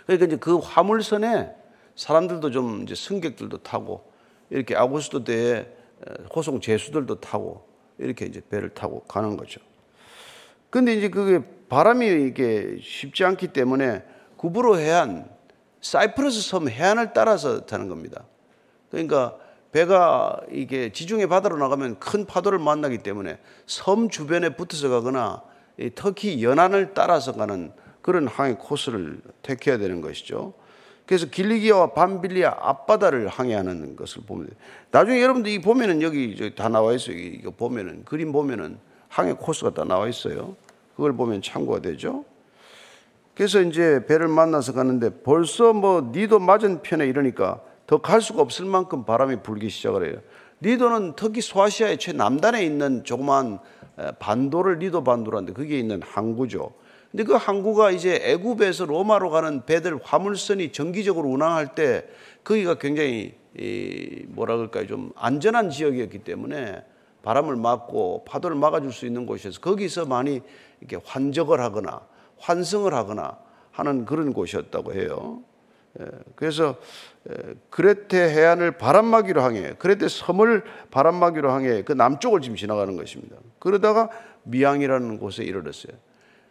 그러니까 0.06 0.26
이제 0.26 0.37
그 0.37 0.56
화물선에 0.56 1.50
사람들도 1.94 2.50
좀 2.50 2.82
이제 2.82 2.94
승객들도 2.94 3.58
타고 3.58 4.11
이렇게 4.50 4.75
아고스도 4.75 5.25
때에 5.25 5.66
호송 6.34 6.61
제수들도 6.61 7.20
타고 7.20 7.66
이렇게 7.99 8.26
이제 8.26 8.40
배를 8.49 8.70
타고 8.70 9.00
가는 9.00 9.37
거죠. 9.37 9.61
근데 10.70 10.94
이제 10.94 11.08
그게 11.08 11.44
바람이 11.68 12.06
이게 12.26 12.78
쉽지 12.82 13.25
않기 13.25 13.49
때문에 13.49 14.02
구브로 14.37 14.78
해안, 14.78 15.28
사이프러스 15.80 16.42
섬 16.42 16.68
해안을 16.68 17.12
따라서 17.12 17.64
타는 17.64 17.88
겁니다. 17.88 18.25
그러니까 18.90 19.37
배가 19.73 20.40
이게 20.50 20.92
지중해 20.92 21.26
바다로 21.26 21.56
나가면 21.56 21.99
큰 21.99 22.26
파도를 22.26 22.58
만나기 22.58 22.99
때문에 22.99 23.38
섬 23.66 24.08
주변에 24.08 24.50
붙어서 24.50 24.88
가거나 24.88 25.42
터키 25.94 26.44
연안을 26.44 26.94
따라서 26.94 27.32
가는 27.32 27.73
그런 28.00 28.28
항해 28.28 28.54
코스를 28.54 29.20
택해야 29.42 29.78
되는 29.78 30.00
것이죠. 30.00 30.54
그래서 31.06 31.26
길리기아와 31.26 31.92
밤빌리아 31.92 32.56
앞바다를 32.61 33.28
항해하는 33.28 33.96
것을 33.96 34.23
보면 34.26 34.49
나중에 34.90 35.20
여러분들 35.23 35.50
이 35.52 35.61
보면은 35.61 36.00
여기 36.02 36.54
다 36.54 36.68
나와 36.68 36.94
있어요. 36.94 37.16
이거 37.16 37.50
보면은 37.50 38.04
그림 38.04 38.32
보면은 38.32 38.78
항해 39.08 39.34
코스가 39.34 39.75
다 39.75 39.84
나와 39.84 40.08
있어요. 40.08 40.56
그걸 40.96 41.12
보면 41.12 41.42
참고가 41.42 41.80
되죠. 41.80 42.25
그래서 43.34 43.61
이제 43.61 44.04
배를 44.06 44.28
만나서 44.28 44.73
가는데 44.73 45.11
벌써 45.23 45.73
뭐 45.73 46.11
니도 46.14 46.38
맞은 46.38 46.82
편에 46.82 47.06
이러니까 47.06 47.61
더 47.87 47.99
갈 47.99 48.23
수가 48.23 48.40
없을 48.40 48.64
만큼 48.64 49.04
바람이 49.04 49.42
불기 49.42 49.68
시작을 49.68 50.08
해요. 50.08 50.20
니도는 50.62 51.14
특히 51.16 51.42
소아시아의 51.42 51.99
최남단에 51.99 52.64
있는 52.64 53.04
조그만 53.04 53.58
반도를 54.18 54.78
니도 54.78 55.04
반도라는데 55.04 55.52
거기에 55.52 55.78
있는 55.78 56.00
항구죠. 56.02 56.73
근데 57.14 57.23
그 57.23 57.35
항구가 57.35 57.92
이제 57.92 58.18
애굽에서 58.25 58.87
로마로 58.87 59.30
가는 59.30 59.64
배들 59.64 60.00
화물선이 60.02 60.73
정기적으로 60.73 61.28
운항할 61.28 61.76
때 61.76 62.09
거기가 62.42 62.75
굉장히 62.75 63.35
이 63.56 64.25
뭐라 64.30 64.56
그럴까요? 64.56 64.88
좀 64.88 65.12
안전한 65.14 65.71
지역이었기 65.71 66.25
때문에 66.25 66.83
바람을 67.23 67.54
막고 67.54 68.25
파도를 68.25 68.56
막아줄 68.56 68.92
수 68.92 69.06
있는 69.06 69.26
곳이어서 69.26 69.61
거기서 69.61 70.06
많이 70.06 70.42
이렇게 70.80 70.99
환적을 71.06 71.61
하거나 71.61 72.00
환승을 72.38 72.92
하거나 72.92 73.38
하는 73.71 74.06
그런 74.06 74.33
곳이었다고 74.33 74.94
해요. 74.94 75.40
예, 76.00 76.06
그래서 76.35 76.75
그레테 77.71 78.28
해안을 78.28 78.73
바람막이로 78.73 79.40
항해, 79.40 79.75
그레테 79.78 80.09
섬을 80.09 80.64
바람막이로 80.90 81.49
항해 81.49 81.83
그 81.85 81.92
남쪽을 81.92 82.40
지금 82.40 82.56
지나가는 82.56 82.97
것입니다. 82.97 83.37
그러다가 83.61 84.11
미항이라는 84.42 85.21
곳에 85.21 85.44
이르렀어요. 85.44 85.92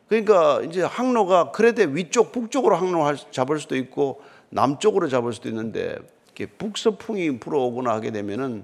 그러니까 0.07 0.61
이제 0.61 0.83
항로가 0.83 1.51
그레데 1.51 1.85
위쪽 1.85 2.31
북쪽으로 2.31 2.75
항로 2.75 3.15
잡을 3.31 3.59
수도 3.59 3.75
있고 3.75 4.21
남쪽으로 4.49 5.07
잡을 5.07 5.33
수도 5.33 5.49
있는데 5.49 5.97
이렇게 6.25 6.45
북서풍이 6.45 7.39
불어오거나 7.39 7.91
하게 7.91 8.11
되면은 8.11 8.63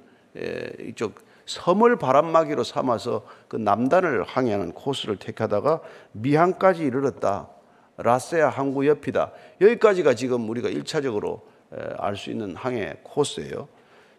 이쪽 0.87 1.15
섬을 1.45 1.97
바람막이로 1.97 2.63
삼아서 2.63 3.25
그 3.47 3.55
남단을 3.55 4.23
항해하는 4.23 4.73
코스를 4.73 5.17
택하다가 5.17 5.81
미항까지 6.11 6.83
이르렀다. 6.83 7.49
라세아 7.97 8.49
항구 8.49 8.87
옆이다. 8.87 9.31
여기까지가 9.59 10.13
지금 10.13 10.47
우리가 10.49 10.69
1차적으로 10.69 11.41
알 11.97 12.15
수 12.15 12.29
있는 12.29 12.55
항해 12.55 12.97
코스예요. 13.03 13.67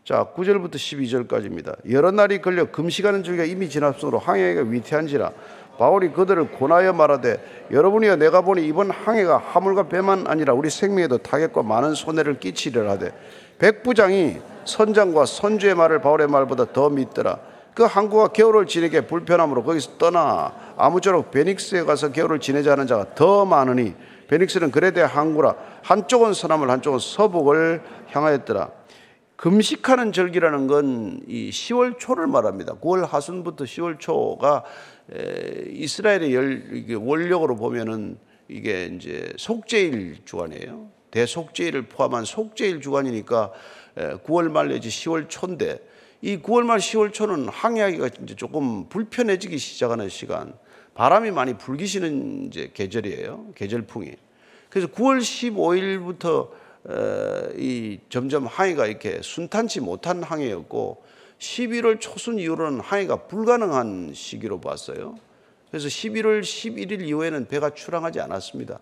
자, 0.05 0.33
9절부터 0.35 0.75
12절까지입니다. 0.75 1.91
여러 1.91 2.11
날이 2.11 2.41
걸려 2.41 2.71
금시가는 2.71 3.23
주기가 3.23 3.45
이미 3.45 3.69
지났으므로 3.69 4.19
항해가 4.19 4.63
위태한지라 4.63 5.33
바울이 5.81 6.11
그들을 6.11 6.59
권하여 6.59 6.93
말하되 6.93 7.69
여러분이여 7.71 8.17
내가 8.17 8.43
보니 8.43 8.67
이번 8.67 8.91
항해가 8.91 9.39
하물과 9.39 9.85
배만 9.85 10.27
아니라 10.27 10.53
우리 10.53 10.69
생명에도 10.69 11.17
타격과 11.17 11.63
많은 11.63 11.95
손해를 11.95 12.39
끼치리라 12.39 12.91
하되 12.91 13.13
백부장이 13.59 14.37
선장과 14.67 15.25
선주의 15.25 15.75
말을 15.75 16.03
바울의 16.03 16.29
말보다 16.29 16.67
더 16.75 16.91
믿더라 16.91 17.39
그 17.73 17.85
항구가 17.85 18.29
겨울을 18.29 18.67
지내게 18.67 19.07
불편함으로 19.07 19.63
거기서 19.63 19.97
떠나 19.97 20.53
아무쪼록 20.77 21.31
베닉스에 21.31 21.85
가서 21.85 22.13
겨울을 22.13 22.41
지내자 22.41 22.73
하는 22.73 22.87
자가 22.87 23.15
더 23.15 23.47
많으니 23.47 23.95
베닉스는 24.29 24.73
그레데 24.73 25.01
항구라 25.01 25.55
한쪽은 25.83 26.35
서남을 26.35 26.69
한쪽은 26.69 26.99
서북을 26.99 27.83
향하였더라 28.09 28.69
금식하는 29.37 30.13
절기라는 30.13 30.67
건 30.67 31.21
이 31.27 31.51
10월 31.51 31.99
초를 31.99 32.27
말합니다. 32.27 32.75
9월 32.75 33.07
하순부터 33.07 33.65
10월 33.65 33.99
초가 33.99 34.65
이스라엘의 35.71 36.95
원력으로 36.95 37.57
보면은 37.57 38.19
이게 38.49 38.87
이제 38.87 39.33
속죄일 39.37 40.19
주간이에요. 40.25 40.91
대속죄일을 41.11 41.89
포함한 41.89 42.25
속죄일 42.25 42.81
주간이니까 42.81 43.53
9월 44.25 44.51
말 44.51 44.69
내지 44.69 44.89
10월 44.89 45.29
초인데 45.29 45.81
이 46.23 46.39
9월 46.39 46.65
말 46.65 46.79
10월 46.79 47.13
초는 47.13 47.49
항해하기가 47.49 48.11
이제 48.23 48.35
조금 48.37 48.89
불편해지기 48.89 49.59
시작하는 49.59 50.09
시간, 50.09 50.55
바람이 50.95 51.31
많이 51.31 51.57
불기시는 51.57 52.47
이제 52.47 52.71
계절이에요. 52.75 53.53
계절풍이. 53.55 54.13
그래서 54.69 54.89
9월 54.89 55.21
15일부터 55.21 56.51
이 57.59 57.99
점점 58.09 58.47
항해가 58.47 58.87
이렇게 58.87 59.21
순탄치 59.23 59.81
못한 59.81 60.23
항해였고 60.23 61.03
11월 61.41 61.99
초순 62.01 62.39
이후로는 62.39 62.81
항해가 62.81 63.27
불가능한 63.27 64.13
시기로 64.15 64.61
봤어요. 64.61 65.19
그래서 65.71 65.89
11월 65.89 66.43
11일 66.43 67.01
이후에는 67.03 67.49
배가 67.49 67.71
출항하지 67.71 68.21
않았습니다. 68.21 68.79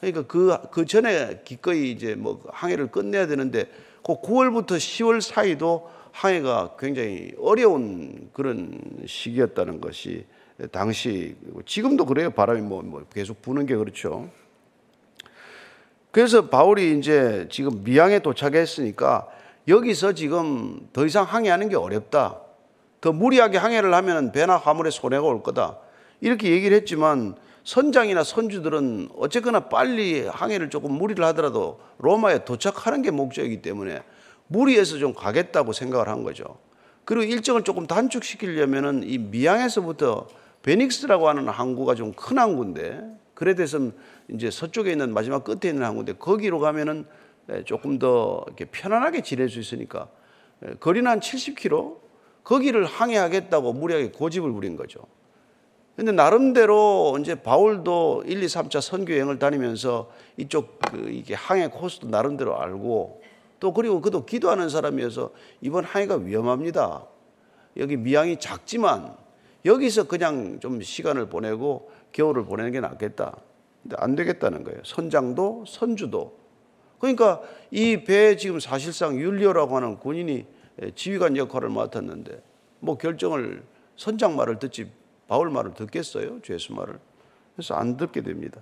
그러니까 0.00 0.22
그, 0.26 0.56
그 0.70 0.86
전에 0.86 1.42
기꺼이 1.44 1.92
이제 1.92 2.14
뭐 2.14 2.42
항해를 2.48 2.90
끝내야 2.90 3.26
되는데 3.26 3.70
그 4.02 4.20
9월부터 4.20 4.76
10월 4.76 5.20
사이도 5.20 5.90
항해가 6.12 6.76
굉장히 6.78 7.32
어려운 7.38 8.30
그런 8.32 8.80
시기였다는 9.06 9.80
것이 9.80 10.24
당시 10.72 11.36
지금도 11.66 12.06
그래요. 12.06 12.30
바람이 12.30 12.62
뭐, 12.62 12.82
뭐 12.82 13.04
계속 13.12 13.42
부는 13.42 13.66
게 13.66 13.76
그렇죠. 13.76 14.30
그래서 16.10 16.48
바울이 16.48 16.98
이제 16.98 17.46
지금 17.50 17.84
미항에 17.84 18.20
도착했으니까 18.20 19.28
여기서 19.70 20.12
지금 20.14 20.88
더 20.92 21.06
이상 21.06 21.24
항해하는 21.24 21.68
게 21.68 21.76
어렵다. 21.76 22.40
더 23.00 23.12
무리하게 23.12 23.56
항해를 23.56 23.94
하면 23.94 24.32
배나 24.32 24.56
화물에 24.56 24.90
손해가 24.90 25.22
올 25.22 25.42
거다. 25.42 25.78
이렇게 26.20 26.50
얘기를 26.50 26.76
했지만 26.76 27.36
선장이나 27.64 28.24
선주들은 28.24 29.10
어쨌거나 29.16 29.68
빨리 29.68 30.26
항해를 30.26 30.70
조금 30.70 30.92
무리를 30.92 31.24
하더라도 31.26 31.80
로마에 31.98 32.44
도착하는 32.44 33.00
게 33.00 33.10
목적이기 33.12 33.62
때문에 33.62 34.02
무리해서 34.48 34.98
좀 34.98 35.14
가겠다고 35.14 35.72
생각을 35.72 36.08
한 36.08 36.24
거죠. 36.24 36.58
그리고 37.04 37.22
일정을 37.22 37.62
조금 37.62 37.86
단축시키려면은 37.86 39.04
이 39.04 39.18
미항에서부터 39.18 40.26
베닉스라고 40.62 41.28
하는 41.28 41.48
항구가 41.48 41.94
좀 41.94 42.12
큰 42.12 42.38
항구인데 42.38 43.02
그레데섬 43.34 43.92
이제 44.32 44.50
서쪽에 44.50 44.90
있는 44.92 45.14
마지막 45.14 45.44
끝에 45.44 45.70
있는 45.70 45.84
항구인데 45.84 46.14
거기로 46.14 46.58
가면은 46.58 47.06
예, 47.06 47.29
조금 47.64 47.98
더 47.98 48.44
편안하게 48.56 49.22
지낼 49.22 49.48
수 49.48 49.58
있으니까 49.58 50.08
예, 50.64 50.74
거리는 50.74 51.10
한 51.10 51.20
70km 51.20 51.98
거기를 52.44 52.84
항해하겠다고 52.84 53.72
무리하게 53.72 54.10
고집을 54.12 54.52
부린 54.52 54.76
거죠. 54.76 55.00
근데 55.96 56.12
나름대로 56.12 57.18
이제 57.20 57.34
바울도 57.34 58.24
1, 58.26 58.42
2, 58.42 58.46
3차 58.46 58.80
선교 58.80 59.12
여행을 59.12 59.38
다니면서 59.38 60.10
이쪽 60.38 60.78
그 60.78 61.10
이게 61.10 61.34
항해 61.34 61.68
코스도 61.68 62.08
나름대로 62.08 62.58
알고 62.58 63.22
또 63.58 63.74
그리고 63.74 64.00
그도 64.00 64.24
기도하는 64.24 64.70
사람이어서 64.70 65.30
이번 65.60 65.84
항해가 65.84 66.16
위험합니다. 66.16 67.06
여기 67.76 67.96
미항이 67.96 68.38
작지만 68.38 69.14
여기서 69.64 70.04
그냥 70.04 70.58
좀 70.60 70.80
시간을 70.80 71.28
보내고 71.28 71.90
겨울을 72.12 72.46
보내는 72.46 72.72
게 72.72 72.80
낫겠다. 72.80 73.36
근데 73.82 73.96
안 73.98 74.14
되겠다는 74.14 74.64
거예요. 74.64 74.80
선장도 74.84 75.64
선주도. 75.66 76.39
그러니까 77.00 77.40
이 77.70 78.04
배에 78.04 78.36
지금 78.36 78.60
사실상 78.60 79.18
율리오라고 79.18 79.74
하는 79.74 79.98
군인이 79.98 80.46
지휘관 80.94 81.36
역할을 81.36 81.70
맡았는데 81.70 82.42
뭐 82.78 82.96
결정을 82.96 83.64
선장 83.96 84.36
말을 84.36 84.58
듣지 84.58 84.90
바울 85.26 85.50
말을 85.50 85.74
듣겠어요? 85.74 86.40
죄수 86.42 86.74
말을. 86.74 86.98
그래서 87.54 87.74
안 87.74 87.96
듣게 87.96 88.22
됩니다. 88.22 88.60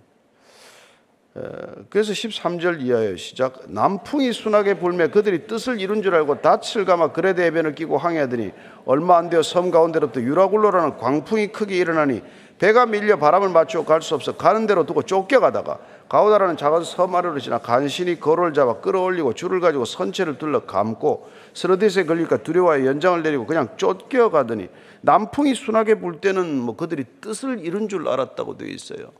그래서 1.90 2.12
13절 2.12 2.80
이하의 2.80 3.18
시작 3.18 3.64
남풍이 3.68 4.32
순하게 4.32 4.78
불매 4.78 5.08
그들이 5.08 5.46
뜻을 5.46 5.80
이룬 5.80 6.02
줄 6.02 6.14
알고 6.14 6.40
닻을 6.40 6.84
감아 6.84 7.12
그레데 7.12 7.44
해변을 7.46 7.74
끼고 7.74 7.98
항해하더니 7.98 8.52
얼마 8.84 9.18
안 9.18 9.28
되어 9.28 9.42
섬 9.42 9.70
가운데로부터 9.70 10.20
유라굴로라는 10.20 10.96
광풍이 10.98 11.48
크게 11.48 11.76
일어나니 11.76 12.22
배가 12.58 12.86
밀려 12.86 13.16
바람을 13.18 13.50
맞추고 13.50 13.84
갈수 13.84 14.14
없어 14.14 14.36
가는 14.36 14.66
대로 14.66 14.84
두고 14.84 15.02
쫓겨가다가 15.02 15.78
가우다라는 16.08 16.56
작은 16.56 16.82
섬 16.82 17.14
아래로 17.14 17.38
지나 17.38 17.58
간신히 17.58 18.18
거를 18.18 18.52
잡아 18.52 18.80
끌어올리고 18.80 19.34
줄을 19.34 19.60
가지고 19.60 19.84
선체를 19.84 20.38
둘러 20.38 20.64
감고 20.66 21.28
스러디스에 21.54 22.04
걸릴까 22.04 22.38
두려워해 22.38 22.86
연장을 22.86 23.22
내리고 23.22 23.46
그냥 23.46 23.68
쫓겨가더니 23.76 24.68
남풍이 25.02 25.54
순하게 25.54 25.96
불 25.96 26.20
때는 26.20 26.58
뭐 26.58 26.76
그들이 26.76 27.04
뜻을 27.20 27.60
이룬 27.60 27.88
줄 27.88 28.08
알았다고 28.08 28.56
되어 28.56 28.68
있어요. 28.68 29.12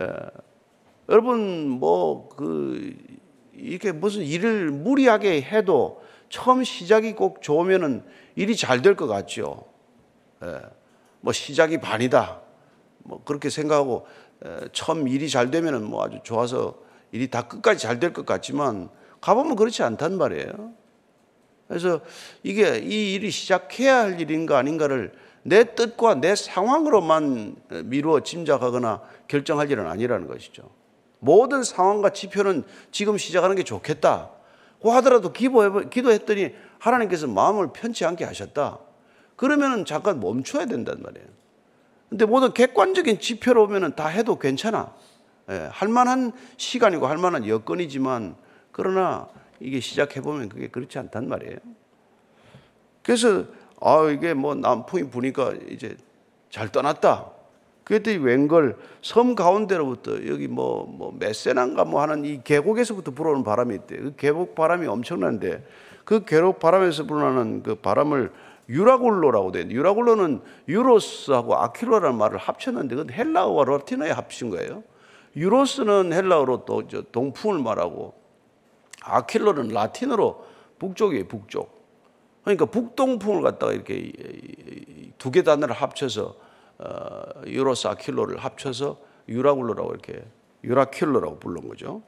에. 0.00 0.53
여러분 1.08 1.68
뭐 1.68 2.28
그 2.36 2.96
이게 3.56 3.92
무슨 3.92 4.22
일을 4.22 4.70
무리하게 4.70 5.42
해도 5.42 6.02
처음 6.28 6.64
시작이 6.64 7.12
꼭 7.14 7.40
좋으면은 7.42 8.04
일이 8.34 8.56
잘 8.56 8.82
될 8.82 8.96
것 8.96 9.06
같죠. 9.06 9.64
예. 10.42 10.60
뭐 11.20 11.32
시작이 11.32 11.78
반이다. 11.78 12.40
뭐 13.04 13.22
그렇게 13.24 13.50
생각하고 13.50 14.06
에, 14.44 14.68
처음 14.72 15.06
일이 15.06 15.28
잘 15.28 15.50
되면은 15.50 15.84
뭐 15.84 16.04
아주 16.04 16.18
좋아서 16.24 16.74
일이 17.12 17.28
다 17.30 17.46
끝까지 17.46 17.80
잘 17.80 18.00
될 18.00 18.12
것 18.12 18.26
같지만 18.26 18.88
가보면 19.20 19.54
그렇지 19.56 19.82
않단 19.84 20.18
말이에요. 20.18 20.72
그래서 21.68 22.00
이게 22.42 22.78
이 22.78 23.14
일이 23.14 23.30
시작해야 23.30 24.00
할 24.00 24.20
일인가 24.20 24.58
아닌가를 24.58 25.12
내 25.44 25.74
뜻과 25.74 26.16
내 26.16 26.34
상황으로만 26.34 27.56
미루어 27.84 28.20
짐작하거나 28.20 29.00
결정할 29.28 29.70
일은 29.70 29.86
아니라는 29.86 30.26
것이죠. 30.26 30.68
모든 31.24 31.62
상황과 31.62 32.10
지표는 32.10 32.64
지금 32.90 33.16
시작하는 33.16 33.56
게 33.56 33.62
좋겠다. 33.62 34.30
고 34.78 34.92
하더라도 34.92 35.32
기도했더니 35.32 36.54
하나님께서 36.78 37.26
마음을 37.26 37.70
편치 37.72 38.04
않게 38.04 38.24
하셨다. 38.24 38.78
그러면은 39.34 39.86
잠깐 39.86 40.20
멈춰야 40.20 40.66
된단 40.66 41.00
말이에요. 41.02 41.26
근데 42.10 42.26
모든 42.26 42.52
객관적인 42.52 43.18
지표로 43.18 43.66
보면은 43.66 43.96
다 43.96 44.06
해도 44.08 44.38
괜찮아. 44.38 44.92
예, 45.50 45.68
할 45.72 45.88
만한 45.88 46.32
시간이고 46.58 47.06
할 47.06 47.16
만한 47.16 47.48
여건이지만 47.48 48.36
그러나 48.70 49.28
이게 49.60 49.80
시작해 49.80 50.20
보면 50.20 50.50
그게 50.50 50.68
그렇지 50.68 50.98
않단 50.98 51.28
말이에요. 51.28 51.56
그래서 53.02 53.44
아 53.80 54.08
이게 54.10 54.34
뭐 54.34 54.54
남풍이 54.54 55.10
부니까 55.10 55.54
이제 55.70 55.96
잘 56.50 56.70
떠났다. 56.70 57.33
그랬더니 57.84 58.16
웬걸 58.16 58.76
섬 59.02 59.34
가운데로부터 59.34 60.26
여기 60.26 60.48
뭐, 60.48 60.86
뭐 60.86 61.14
메세난가 61.18 61.84
뭐 61.84 62.00
하는 62.00 62.24
이 62.24 62.42
계곡에서부터 62.42 63.12
불어오는 63.12 63.44
바람이 63.44 63.74
있대. 63.74 63.96
그 63.98 64.16
계곡 64.16 64.54
바람이 64.54 64.86
엄청난데 64.86 65.66
그 66.04 66.24
계곡 66.24 66.58
바람에서 66.58 67.04
불어나는 67.04 67.62
그 67.62 67.74
바람을 67.76 68.32
유라굴로라고 68.70 69.52
돼. 69.52 69.68
유라굴로는 69.68 70.40
유로스하고 70.68 71.56
아키로라는 71.56 72.16
말을 72.16 72.38
합쳤는데 72.38 72.96
그건 72.96 73.14
헬라어와 73.14 73.64
라틴어에 73.64 74.10
합친 74.10 74.48
거예요. 74.48 74.82
유로스는 75.36 76.12
헬라어로 76.12 76.64
또 76.64 76.88
동풍을 76.88 77.58
말하고 77.62 78.14
아킬로는 79.02 79.68
라틴어로 79.68 80.46
북쪽이에요, 80.78 81.26
북쪽. 81.28 81.84
그러니까 82.44 82.64
북동풍을 82.66 83.42
갖다가 83.42 83.72
이렇게 83.72 84.12
두 85.18 85.30
개 85.30 85.42
단어를 85.42 85.74
합쳐서 85.74 86.22
어, 86.24 86.43
유로스 87.46 87.86
아킬로를 87.86 88.38
합쳐서 88.38 88.98
유라굴로라고 89.28 89.90
이렇게 89.92 90.24
유라킬로라고 90.64 91.38
부른 91.38 91.68
거죠. 91.68 92.02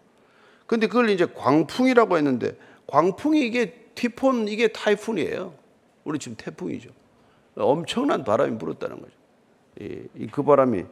근데 0.66 0.86
그걸 0.86 1.10
이제 1.10 1.26
광풍이라고 1.26 2.16
했는데 2.16 2.56
광풍이 2.86 3.46
이게 3.46 3.86
티폰 3.94 4.48
이게 4.48 4.68
타이푼이에요. 4.68 5.54
우리 6.04 6.18
지금 6.18 6.36
태풍이죠. 6.36 6.90
엄청난 7.56 8.24
바람이 8.24 8.58
불었다는 8.58 9.00
거죠. 9.00 9.12
이, 9.80 10.26
그 10.30 10.42
바람이 10.42 10.84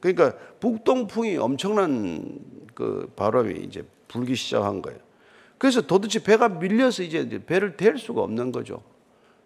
그러니까 0.00 0.36
북동풍이 0.60 1.36
엄청난 1.36 2.38
그 2.74 3.10
바람이 3.16 3.60
이제 3.60 3.84
불기 4.08 4.34
시작한 4.34 4.82
거예요. 4.82 4.98
그래서 5.58 5.80
도대체 5.80 6.22
배가 6.22 6.48
밀려서 6.48 7.02
이제 7.02 7.42
배를 7.44 7.76
댈 7.76 7.98
수가 7.98 8.22
없는 8.22 8.52
거죠. 8.52 8.82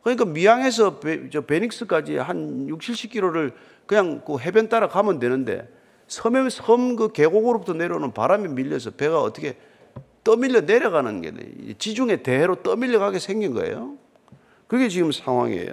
그러니까 0.03 0.25
미양에서 0.25 1.01
베, 1.01 1.29
저 1.31 1.43
베닉스까지 1.43 2.17
한 2.17 2.69
6, 2.69 2.79
70km를 2.79 3.53
그냥 3.87 4.23
그 4.27 4.39
해변 4.39 4.69
따라 4.69 4.89
가면 4.89 5.19
되는데 5.19 5.69
섬에 6.07 6.49
섬 6.51 6.97
그 6.97 7.13
계곡으로부터 7.13 7.75
내려오는 7.75 8.13
바람이 8.13 8.49
밀려서 8.49 8.93
배가 8.93 9.21
어떻게 9.21 9.57
떠밀려 10.25 10.61
내려가는 10.63 11.21
게 11.21 11.33
지중해 11.79 12.23
대해로 12.23 12.57
떠밀려 12.57 12.99
가게 12.99 13.19
생긴 13.19 13.55
거예요. 13.55 13.97
그게 14.67 14.89
지금 14.89 15.13
상황이에요. 15.13 15.73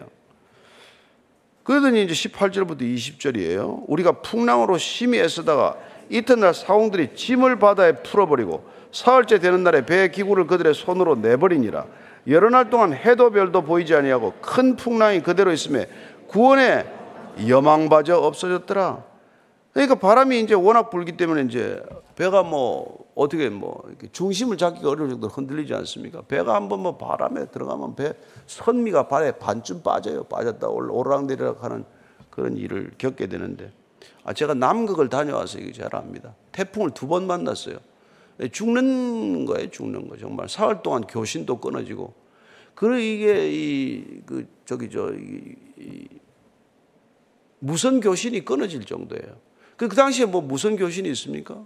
그러더니 1.63 2.03
이제 2.03 2.13
18절부터 2.13 2.81
20절이에요. 2.81 3.83
우리가 3.87 4.21
풍랑으로 4.21 4.77
심히 4.77 5.19
애쓰다가 5.19 5.77
이튿날 6.09 6.53
사홍들이 6.53 7.15
짐을 7.15 7.57
바다에 7.57 8.03
풀어버리고 8.03 8.69
사흘째 8.91 9.39
되는 9.39 9.63
날에 9.63 9.85
배 9.85 10.09
기구를 10.09 10.47
그들의 10.47 10.73
손으로 10.73 11.15
내버리니라. 11.15 11.85
여러 12.27 12.49
날 12.49 12.69
동안 12.69 12.93
해도 12.93 13.29
별도 13.31 13.61
보이지 13.61 13.93
아니하고 13.95 14.33
큰 14.41 14.75
풍랑이 14.75 15.21
그대로 15.21 15.51
있음에 15.51 15.87
구원의 16.27 16.85
여망마저 17.47 18.17
없어졌더라. 18.17 19.03
그러니까 19.73 19.95
바람이 19.95 20.39
이제 20.39 20.53
워낙 20.53 20.89
불기 20.89 21.17
때문에 21.17 21.43
이제 21.43 21.83
배가 22.15 22.43
뭐 22.43 23.05
어떻게 23.13 23.49
뭐 23.49 23.83
중심을 24.13 24.57
잡기가 24.57 24.89
어려울 24.89 25.09
정도로 25.09 25.31
흔들리지 25.33 25.73
않습니까? 25.73 26.21
배가 26.27 26.55
한번 26.55 26.79
뭐 26.79 26.95
바람에 26.97 27.47
들어가면 27.47 27.95
배 27.95 28.13
선미가 28.47 29.07
발에 29.09 29.33
반쯤 29.33 29.83
빠져요. 29.83 30.23
빠졌다 30.23 30.65
오르락내리락 30.67 31.63
하는 31.63 31.83
그런 32.29 32.55
일을 32.55 32.91
겪게 32.97 33.27
되는데 33.27 33.71
아 34.23 34.33
제가 34.33 34.53
남극을 34.53 35.09
다녀와서 35.09 35.59
이거 35.59 35.73
잘 35.73 35.93
압니다. 35.95 36.33
태풍을 36.53 36.91
두 36.91 37.07
번 37.07 37.27
만났어요. 37.27 37.77
죽는 38.51 39.45
거예요, 39.45 39.69
죽는 39.69 40.09
거 40.09 40.17
정말 40.17 40.49
사흘 40.49 40.81
동안 40.83 41.01
교신도 41.03 41.59
끊어지고 41.59 42.13
그리고 42.75 42.97
이게 42.97 43.49
이 43.51 44.05
그 44.25 44.47
저기 44.65 44.89
저 44.89 45.13
이, 45.13 45.55
이, 45.77 46.07
무선 47.59 47.99
교신이 47.99 48.43
끊어질 48.43 48.83
정도예요. 48.83 49.37
그, 49.77 49.87
그 49.87 49.95
당시에 49.95 50.25
뭐 50.25 50.41
무선 50.41 50.75
교신이 50.75 51.09
있습니까? 51.11 51.65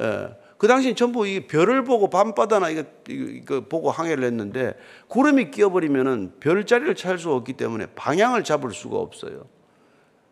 예. 0.00 0.28
그 0.58 0.68
당시 0.68 0.94
전부 0.94 1.26
이 1.26 1.46
별을 1.46 1.84
보고 1.84 2.08
밤바다나 2.08 2.70
이거, 2.70 2.84
이거 3.08 3.60
보고 3.62 3.90
항해를 3.90 4.24
했는데 4.24 4.74
구름이 5.08 5.50
끼어버리면은 5.50 6.34
별자리를 6.40 6.94
찾을 6.94 7.18
수 7.18 7.32
없기 7.32 7.54
때문에 7.54 7.86
방향을 7.94 8.44
잡을 8.44 8.70
수가 8.70 8.96
없어요. 8.96 9.46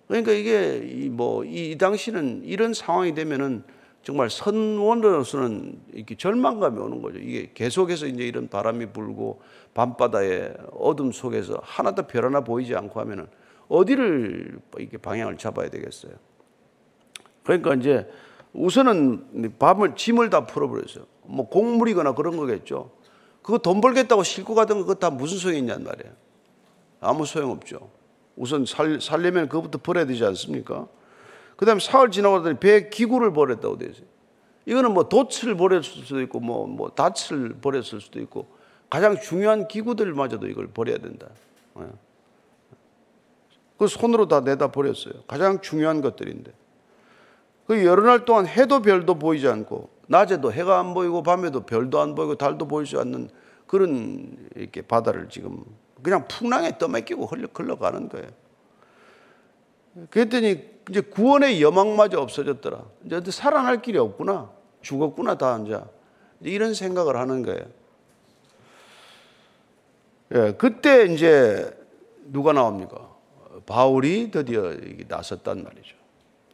그러니까 0.07 0.33
이게 0.33 0.79
이 0.85 1.09
뭐이 1.09 1.73
이 1.73 1.79
당시는 1.79 2.43
이런 2.45 2.73
상황이 2.73 3.15
되면은 3.15 3.65
정말 4.03 4.31
선원으로서는 4.31 5.81
이렇게 5.93 6.17
절망감이 6.17 6.79
오는 6.81 7.03
거죠. 7.03 7.19
이게 7.19 7.51
계속해서 7.55 8.07
이제 8.07 8.25
이런 8.25 8.49
바람이 8.49 8.87
불고 8.87 9.41
밤바다의 9.75 10.55
어둠 10.73 11.13
속에서 11.13 11.61
하나도 11.63 12.09
별 12.09 12.25
하나 12.25 12.41
보이지 12.41 12.75
않고 12.75 12.99
하면은 13.01 13.29
어디를 13.69 14.59
이렇게 14.77 14.99
방향을 14.99 15.39
잡아야 15.39 15.71
되겠어요. 15.71 16.13
그러니까 17.45 17.75
이제 17.75 18.09
우선은 18.53 19.55
밤을 19.59 19.95
짐을 19.95 20.31
다 20.31 20.47
풀어버렸어요. 20.47 21.07
뭐 21.25 21.49
곡물이거나 21.49 22.15
그런 22.15 22.37
거겠죠. 22.37 22.91
그거 23.41 23.59
돈 23.59 23.81
벌겠다고 23.81 24.25
싣고 24.25 24.55
가던 24.55 24.79
거 24.79 24.85
그거 24.85 24.95
다 24.95 25.11
무슨 25.11 25.39
소용이 25.39 25.61
있냔 25.61 25.85
말이에요. 25.85 26.13
아무 27.01 27.25
소용 27.25 27.51
없죠. 27.51 27.91
우선 28.37 28.65
살, 28.67 29.01
살려면 29.01 29.49
그것부터 29.49 29.79
버려야 29.79 30.07
되지 30.07 30.25
않습니까? 30.25 30.87
그 31.57 31.67
다음에 31.67 31.81
사흘 31.81 32.11
지나고 32.11 32.43
배에 32.59 32.89
기구를 32.89 33.33
버렸다고 33.33 33.79
되어 33.79 33.89
있어요. 33.91 34.07
이거는 34.67 34.95
뭐 34.95 35.09
돛을 35.09 35.57
버렸을 35.57 36.05
수도 36.05 36.21
있고 36.23 36.41
뭐, 36.41 36.67
뭐 36.67 36.91
닻을 36.91 37.57
버렸을 37.61 38.01
수도 38.01 38.21
있고 38.21 38.47
가장 38.89 39.19
중요한 39.21 39.69
기구들마저도 39.69 40.49
이걸 40.49 40.69
버려야 40.69 40.99
된다. 40.99 41.29
예. 41.81 41.87
그 43.79 43.87
손으로 43.87 44.29
다 44.29 44.41
내다 44.41 44.71
버렸어요. 44.71 45.15
가장 45.27 45.61
중요한 45.61 46.03
것들인데. 46.03 46.53
그 47.67 47.85
여러 47.85 48.03
날 48.03 48.25
동안 48.25 48.47
해도 48.47 48.83
별도 48.83 49.19
보이지 49.19 49.49
않고 49.49 49.89
낮에도 50.09 50.53
해가 50.53 50.79
안 50.79 50.95
보이고 50.95 51.23
밤에도 51.23 51.65
별도 51.65 52.01
안 52.01 52.15
보이고 52.15 52.35
달도 52.35 52.69
수 52.85 53.01
않는 53.01 53.31
그런 53.67 54.37
이렇게 54.55 54.83
바다를 54.83 55.29
지금 55.29 55.65
그냥 56.03 56.27
풍랑에 56.29 56.77
떠맡기고 56.79 57.27
흘러, 57.27 57.49
흘러가는 57.55 58.09
거예요. 58.09 58.29
그랬더니 60.11 60.72
이제 60.91 61.01
구원의 61.01 61.63
여망마저 61.63 62.21
없어졌더라. 62.21 62.83
이제 63.07 63.31
살아날 63.31 63.83
길이 63.83 63.99
없구나. 63.99 64.51
죽었구나, 64.81 65.39
다 65.39 65.61
이제. 65.65 65.79
이런 66.41 66.75
생각을 66.75 67.17
하는 67.17 67.43
거예요. 67.43 67.63
예, 70.35 70.55
그때 70.57 71.05
이제 71.05 71.71
누가 72.25 72.53
나옵니까? 72.53 73.11
바울이 73.67 74.31
드디어 74.31 74.73
나섰단 75.09 75.63
말이죠. 75.63 75.97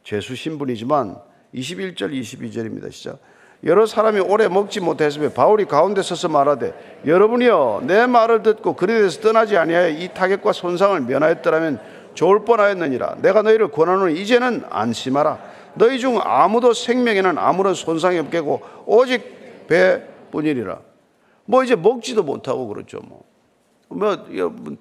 죄수 0.03 0.35
신분이지만 0.35 1.17
21절, 1.53 2.11
22절입니다. 2.11 2.91
시작. 2.91 3.19
여러 3.63 3.85
사람이 3.85 4.21
오래 4.21 4.47
먹지 4.47 4.79
못했으며 4.79 5.29
바울이 5.31 5.65
가운데 5.65 6.01
서서 6.01 6.29
말하되 6.29 7.01
여러분이여 7.05 7.83
내 7.85 8.07
말을 8.07 8.41
듣고 8.41 8.75
그리 8.75 8.93
대해서 8.93 9.19
떠나지 9.19 9.57
아니하여 9.57 9.89
이 9.89 10.09
타격과 10.13 10.53
손상을 10.53 11.01
면하였더라면 11.01 11.79
좋을 12.13 12.45
뻔하였느니라 12.45 13.17
내가 13.21 13.41
너희를 13.41 13.69
권하노니 13.71 14.19
이제는 14.21 14.63
안심하라 14.69 15.39
너희 15.75 15.99
중 15.99 16.19
아무도 16.21 16.73
생명에는 16.73 17.37
아무런 17.37 17.73
손상이 17.73 18.17
없겠고 18.19 18.61
오직 18.85 19.67
배뿐이리라 19.67 20.79
뭐 21.45 21.63
이제 21.63 21.75
먹지도 21.75 22.23
못하고 22.23 22.67
그렇죠 22.67 22.99
뭐. 23.03 23.23
뭐 23.91 24.25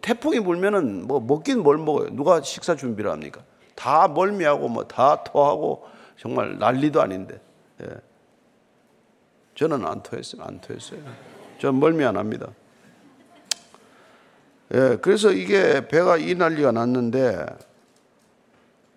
태풍이 0.03 0.41
불면은 0.41 1.07
뭐 1.07 1.19
먹긴 1.21 1.63
뭘 1.63 1.79
먹어요 1.79 2.11
누가 2.15 2.43
식사 2.43 2.75
준비를 2.77 3.11
합니까 3.11 3.41
다 3.75 4.09
멀미하고 4.09 4.69
뭐 4.69 4.85
다 4.85 5.23
토하고 5.25 5.87
정말 6.17 6.59
난리도 6.59 7.01
아닌데 7.01 7.41
예. 7.83 7.87
저는 9.55 9.85
안 9.87 10.03
토했어요. 10.03 10.43
안 10.45 10.61
토했어요. 10.61 11.01
전 11.59 11.81
멀미 11.81 12.05
안 12.05 12.17
합니다. 12.17 12.49
예, 14.75 14.99
그래서 15.01 15.33
이게 15.33 15.89
배가 15.89 16.17
이 16.19 16.35
난리가 16.35 16.73
났는데 16.73 17.47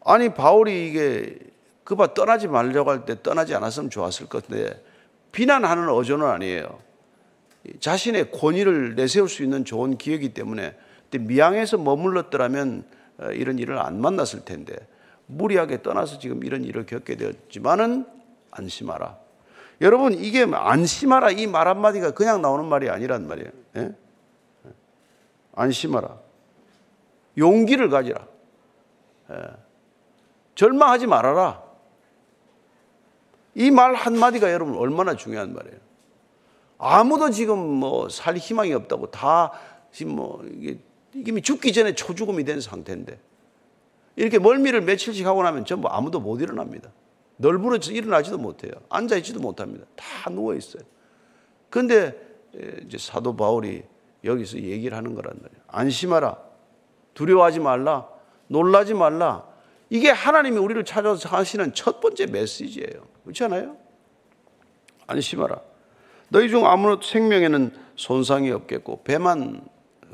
아니 0.03 0.33
바울이 0.33 0.87
이게 0.87 1.37
그봐 1.83 2.13
떠나지 2.13 2.47
말려고 2.47 2.91
할 2.91 3.05
때 3.05 3.21
떠나지 3.21 3.55
않았으면 3.55 3.89
좋았을 3.89 4.27
건데 4.27 4.83
비난하는 5.31 5.89
어조는 5.89 6.27
아니에요. 6.27 6.79
자신의 7.79 8.31
권위를 8.31 8.95
내세울 8.95 9.29
수 9.29 9.43
있는 9.43 9.63
좋은 9.65 9.97
기회이기 9.97 10.33
때문에 10.33 10.75
미양에서 11.17 11.77
머물렀더라면 11.77 12.83
어, 13.19 13.25
이런 13.31 13.59
일을 13.59 13.77
안 13.77 14.01
만났을 14.01 14.43
텐데 14.45 14.75
무리하게 15.27 15.81
떠나서 15.83 16.19
지금 16.19 16.43
이런 16.43 16.63
일을 16.65 16.85
겪게 16.85 17.15
되었지만은 17.15 18.05
안심하라. 18.51 19.17
여러분 19.81 20.13
이게 20.13 20.45
안심하라 20.51 21.31
이 21.31 21.47
말 21.47 21.67
한마디가 21.67 22.11
그냥 22.11 22.41
나오는 22.41 22.65
말이 22.65 22.89
아니란 22.89 23.27
말이에요. 23.27 23.49
예? 23.77 23.91
안심하라. 25.53 26.19
용기를 27.37 27.89
가지라. 27.89 28.27
예. 29.31 29.35
절망하지 30.55 31.07
말아라. 31.07 31.63
이 33.55 33.69
말 33.69 33.93
한마디가 33.95 34.51
여러분 34.53 34.75
얼마나 34.77 35.15
중요한 35.15 35.53
말이에요. 35.53 35.77
아무도 36.77 37.29
지금 37.31 37.57
뭐 37.59 38.07
살 38.09 38.37
희망이 38.37 38.73
없다고 38.73 39.11
다 39.11 39.51
지금 39.91 40.15
뭐 40.15 40.43
이게 40.45 40.79
이미 41.13 41.41
죽기 41.41 41.73
전에 41.73 41.93
초죽음이 41.93 42.43
된 42.45 42.61
상태인데 42.61 43.19
이렇게 44.15 44.39
멀미를 44.39 44.81
며칠씩 44.81 45.25
하고 45.25 45.43
나면 45.43 45.65
전부 45.65 45.87
아무도 45.89 46.19
못 46.19 46.41
일어납니다. 46.41 46.91
널브러져 47.37 47.91
일어나지도 47.91 48.37
못해요. 48.37 48.71
앉아있지도 48.89 49.39
못합니다. 49.39 49.85
다 49.95 50.29
누워있어요. 50.29 50.83
그런데 51.69 52.15
이제 52.85 52.97
사도 52.97 53.35
바울이 53.35 53.83
여기서 54.23 54.57
얘기를 54.59 54.95
하는 54.95 55.15
거란 55.15 55.33
말이에요. 55.41 55.61
안심하라. 55.67 56.37
두려워하지 57.13 57.59
말라. 57.59 58.07
놀라지 58.47 58.93
말라. 58.93 59.43
이게 59.89 60.09
하나님이 60.09 60.57
우리를 60.57 60.83
찾아서 60.85 61.29
하시는 61.29 61.73
첫 61.73 61.99
번째 61.99 62.27
메시지예요. 62.27 63.07
그렇지 63.23 63.43
않아요? 63.45 63.77
안심하라. 65.07 65.59
너희 66.29 66.49
중 66.49 66.65
아무런 66.65 66.99
생명에는 67.03 67.73
손상이 67.95 68.51
없겠고 68.51 69.03
배만 69.03 69.61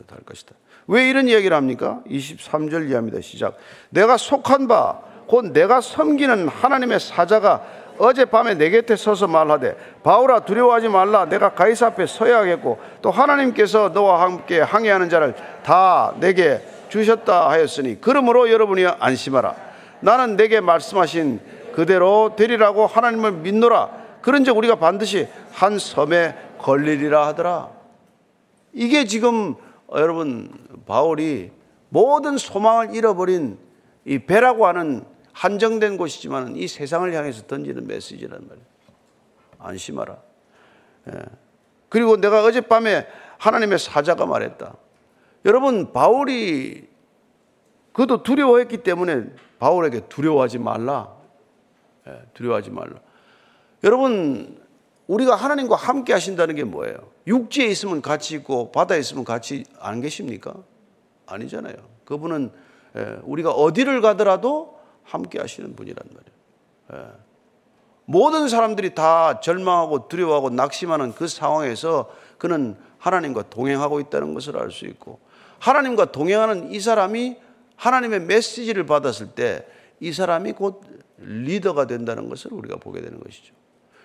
달 0.08 0.20
것이다. 0.20 0.56
왜 0.88 1.10
이런 1.10 1.28
이야기를 1.28 1.56
합니까? 1.56 2.02
23절 2.08 2.90
이하입니다. 2.90 3.22
시작. 3.22 3.58
내가 3.90 4.18
속한 4.18 4.68
바 4.68 5.08
곧 5.28 5.52
내가 5.52 5.82
섬기는 5.82 6.48
하나님의 6.48 7.00
사자가 7.00 7.64
어젯밤에 7.98 8.56
내 8.56 8.70
곁에 8.70 8.96
서서 8.96 9.28
말하되 9.28 9.76
바울아 10.04 10.42
두려워하지 10.42 10.90
말라. 10.90 11.26
내가 11.26 11.54
가이사 11.54 11.88
앞에 11.88 12.06
서야겠고 12.06 12.80
또 13.02 13.12
하나님께서 13.12 13.90
너와 13.90 14.22
함께 14.22 14.60
항해하는 14.60 15.10
자를 15.10 15.36
다 15.64 16.14
내게 16.20 16.62
주셨다 16.90 17.50
하였으니 17.50 18.00
그러므로 18.02 18.52
여러분이 18.52 18.86
안심하라. 18.86 19.56
나는 20.00 20.38
내게 20.38 20.62
말씀하신 20.62 21.40
그대로 21.74 22.34
되리라고 22.36 22.88
하나님을 22.88 23.32
믿노라. 23.34 23.90
그런즉 24.22 24.58
우리가 24.58 24.76
반드시 24.76 25.28
한 25.52 25.80
섬에 25.80 26.36
걸리리라 26.58 27.28
하더라. 27.28 27.70
이게 28.74 29.06
지금 29.06 29.56
여러분 29.94 30.50
바울이 30.86 31.52
모든 31.90 32.38
소망을 32.38 32.94
잃어버린 32.96 33.58
이 34.06 34.20
배라고 34.20 34.68
하는 34.68 35.04
한정된 35.38 35.98
곳이지만 35.98 36.56
이 36.56 36.68
세상을 36.68 37.14
향해서 37.14 37.46
던지는 37.46 37.86
메시지란 37.86 38.48
말이에요. 38.48 38.66
안심하라. 39.60 40.18
예. 41.10 41.22
그리고 41.90 42.18
내가 42.18 42.44
어젯밤에 42.44 43.08
하나님의 43.38 43.78
사자가 43.78 44.26
말했다. 44.26 44.76
여러분, 45.46 45.94
바울이 45.94 46.88
그도 47.94 48.24
두려워했기 48.24 48.78
때문에 48.78 49.28
바울에게 49.60 50.08
두려워하지 50.10 50.58
말라. 50.58 51.14
예, 52.08 52.20
두려워하지 52.34 52.72
말라. 52.72 52.96
여러분, 53.84 54.60
우리가 55.06 55.36
하나님과 55.36 55.76
함께 55.76 56.14
하신다는 56.14 56.56
게 56.56 56.64
뭐예요? 56.64 57.12
육지에 57.28 57.68
있으면 57.68 58.02
같이 58.02 58.36
있고 58.36 58.72
바다에 58.72 59.00
있으면 59.00 59.24
같이 59.24 59.66
안 59.80 60.02
계십니까? 60.02 60.56
아니잖아요. 61.28 61.76
그분은 62.06 62.52
예, 62.96 63.20
우리가 63.22 63.52
어디를 63.52 64.02
가더라도 64.02 64.77
함께 65.08 65.40
하시는 65.40 65.76
분이란 65.76 65.98
말이에요. 66.08 67.06
예. 67.08 67.18
모든 68.06 68.48
사람들이 68.48 68.96
다 68.96 69.42
절망하고 69.42 70.08
두려워하고 70.08 70.50
낙심하는 70.50 71.14
그 71.14 71.28
상황에서 71.28 72.10
그는 72.38 72.78
하나님과 73.00 73.50
동행하고 73.50 74.00
있다는 74.00 74.34
것을 74.34 74.58
알 74.58 74.72
수 74.72 74.86
있고 74.86 75.20
하나님과 75.60 76.12
동행하는 76.12 76.72
이 76.72 76.80
사람이 76.80 77.38
하나님의 77.76 78.22
메시지를 78.22 78.86
받았을 78.86 79.32
때 79.32 79.66
이 80.00 80.14
사람이 80.14 80.54
곧 80.54 80.84
리더가 81.18 81.88
된다는 81.88 82.30
것을 82.30 82.54
우리가 82.54 82.78
보게 82.78 83.02
되는 83.02 83.20
것이죠. 83.20 83.54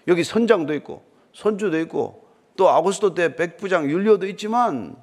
여기 0.08 0.24
선장도 0.24 0.74
있고 0.74 1.04
선주도 1.34 1.78
있고 1.80 2.26
또 2.56 2.68
아고스도 2.70 3.14
때 3.14 3.36
백부장 3.36 3.88
율리오도 3.88 4.26
있지만 4.28 4.96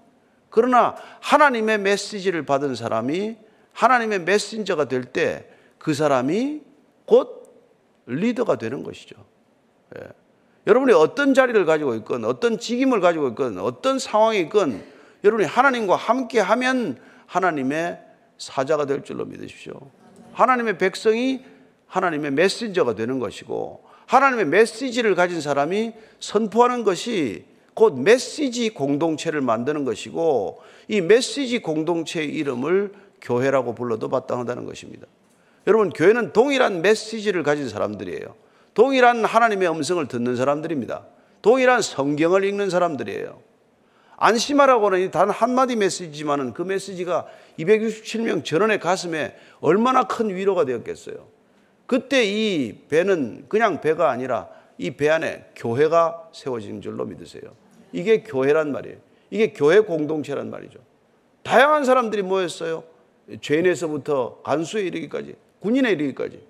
그러나 0.49 0.95
하나님의 1.21 1.79
메시지를 1.79 2.45
받은 2.45 2.75
사람이 2.75 3.38
하나님의 3.73 4.21
메신저가 4.21 4.85
될 4.85 5.05
때 5.05 5.47
그 5.79 5.93
사람이 5.93 6.61
곧 7.05 7.51
리더가 8.05 8.57
되는 8.57 8.83
것이죠. 8.83 9.15
예. 9.97 10.07
여러분이 10.67 10.93
어떤 10.93 11.33
자리를 11.33 11.65
가지고 11.65 11.95
있건, 11.95 12.25
어떤 12.25 12.59
직임을 12.59 12.99
가지고 12.99 13.29
있건, 13.29 13.57
어떤 13.57 13.97
상황이 13.97 14.39
있건, 14.41 14.83
여러분이 15.23 15.47
하나님과 15.47 15.95
함께 15.95 16.39
하면 16.39 16.99
하나님의 17.25 17.99
사자가 18.37 18.85
될 18.85 19.03
줄로 19.03 19.25
믿으십시오. 19.25 19.73
하나님의 20.33 20.77
백성이 20.77 21.43
하나님의 21.87 22.31
메신저가 22.31 22.93
되는 22.95 23.19
것이고, 23.19 23.83
하나님의 24.05 24.45
메시지를 24.45 25.15
가진 25.15 25.41
사람이 25.41 25.93
선포하는 26.19 26.83
것이 26.83 27.45
곧 27.73 27.99
메시지 27.99 28.69
공동체를 28.69 29.41
만드는 29.41 29.85
것이고, 29.85 30.61
이 30.87 31.01
메시지 31.01 31.61
공동체의 31.61 32.29
이름을 32.29 32.93
교회라고 33.21 33.73
불러도 33.75 34.09
마땅하다는 34.09 34.65
것입니다. 34.65 35.07
여러분, 35.69 35.91
교회는 35.91 36.34
동일한 36.34 36.82
메시지를 36.82 37.43
가진 37.43 37.69
사람들이에요. 37.69 38.34
동일한 38.73 39.23
하나님의 39.23 39.69
음성을 39.69 40.03
듣는 40.08 40.36
사람들입니다. 40.36 41.05
동일한 41.43 41.84
성경을 41.84 42.43
읽는 42.43 42.71
사람들이에요. 42.71 43.39
안심하라고는 44.17 45.12
단 45.12 45.29
한마디 45.29 45.75
메시지만은 45.75 46.53
그 46.53 46.63
메시지가 46.63 47.27
267명 47.60 48.43
전원의 48.43 48.79
가슴에 48.79 49.36
얼마나 49.62 50.05
큰 50.05 50.36
위로가 50.36 50.65
되었겠어요. 50.65 51.27
그때 51.86 52.23
이 52.25 52.86
배는 52.89 53.45
그냥 53.47 53.79
배가 53.79 54.10
아니라 54.10 54.49
이 54.79 54.89
배 54.89 55.08
안에 55.08 55.51
교회가 55.55 56.29
세워진 56.34 56.82
줄로 56.82 57.05
믿으세요. 57.05 57.43
이게 57.91 58.23
교회란 58.23 58.71
말이에요. 58.71 58.97
이게 59.29 59.53
교회 59.53 59.82
공동체란 59.82 60.49
말이죠. 60.49 60.79
다양한 61.43 61.86
사람들이 61.86 62.23
모였어요. 62.23 62.84
죄인에서부터 63.41 64.41
간수에 64.41 64.82
이르기까지, 64.82 65.36
군인에 65.60 65.91
이르기까지, 65.91 66.41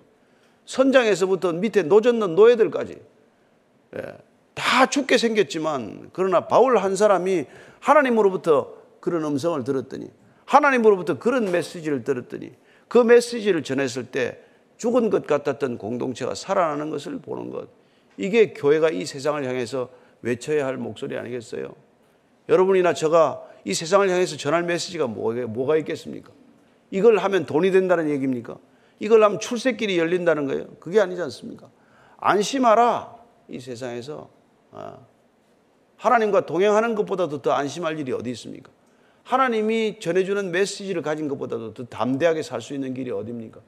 선장에서부터 0.66 1.52
밑에 1.52 1.82
노젓는 1.82 2.34
노예들까지. 2.34 3.00
예, 3.96 4.02
다 4.54 4.86
죽게 4.86 5.18
생겼지만, 5.18 6.10
그러나 6.12 6.46
바울 6.46 6.78
한 6.78 6.96
사람이 6.96 7.46
하나님으로부터 7.80 8.74
그런 9.00 9.24
음성을 9.24 9.62
들었더니, 9.64 10.10
하나님으로부터 10.44 11.18
그런 11.18 11.50
메시지를 11.50 12.04
들었더니, 12.04 12.52
그 12.88 12.98
메시지를 12.98 13.62
전했을 13.62 14.06
때 14.06 14.40
죽은 14.76 15.10
것 15.10 15.26
같았던 15.26 15.78
공동체가 15.78 16.34
살아나는 16.34 16.90
것을 16.90 17.18
보는 17.20 17.50
것. 17.50 17.68
이게 18.16 18.52
교회가 18.52 18.90
이 18.90 19.04
세상을 19.04 19.44
향해서 19.44 19.90
외쳐야 20.22 20.66
할 20.66 20.76
목소리 20.76 21.16
아니겠어요? 21.16 21.74
여러분이나 22.48 22.94
저가 22.94 23.42
이 23.64 23.74
세상을 23.74 24.08
향해서 24.08 24.36
전할 24.36 24.62
메시지가 24.64 25.06
뭐가 25.06 25.76
있겠습니까? 25.76 26.32
이걸 26.90 27.18
하면 27.18 27.46
돈이 27.46 27.70
된다는 27.70 28.10
얘기입니까? 28.10 28.58
이걸 29.00 29.24
하면 29.24 29.40
출세길이 29.40 29.98
열린다는 29.98 30.46
거예요? 30.46 30.66
그게 30.78 31.00
아니지 31.00 31.20
않습니까? 31.22 31.68
안심하라. 32.18 33.16
이 33.48 33.58
세상에서. 33.58 34.30
아, 34.72 34.98
하나님과 35.96 36.46
동행하는 36.46 36.94
것보다도 36.94 37.42
더 37.42 37.52
안심할 37.52 37.98
일이 37.98 38.12
어디 38.12 38.30
있습니까? 38.30 38.70
하나님이 39.24 40.00
전해주는 40.00 40.50
메시지를 40.50 41.02
가진 41.02 41.28
것보다도 41.28 41.74
더 41.74 41.84
담대하게 41.84 42.42
살 42.42 42.60
수 42.60 42.74
있는 42.74 42.94
길이 42.94 43.10
어디입니까? 43.10 43.60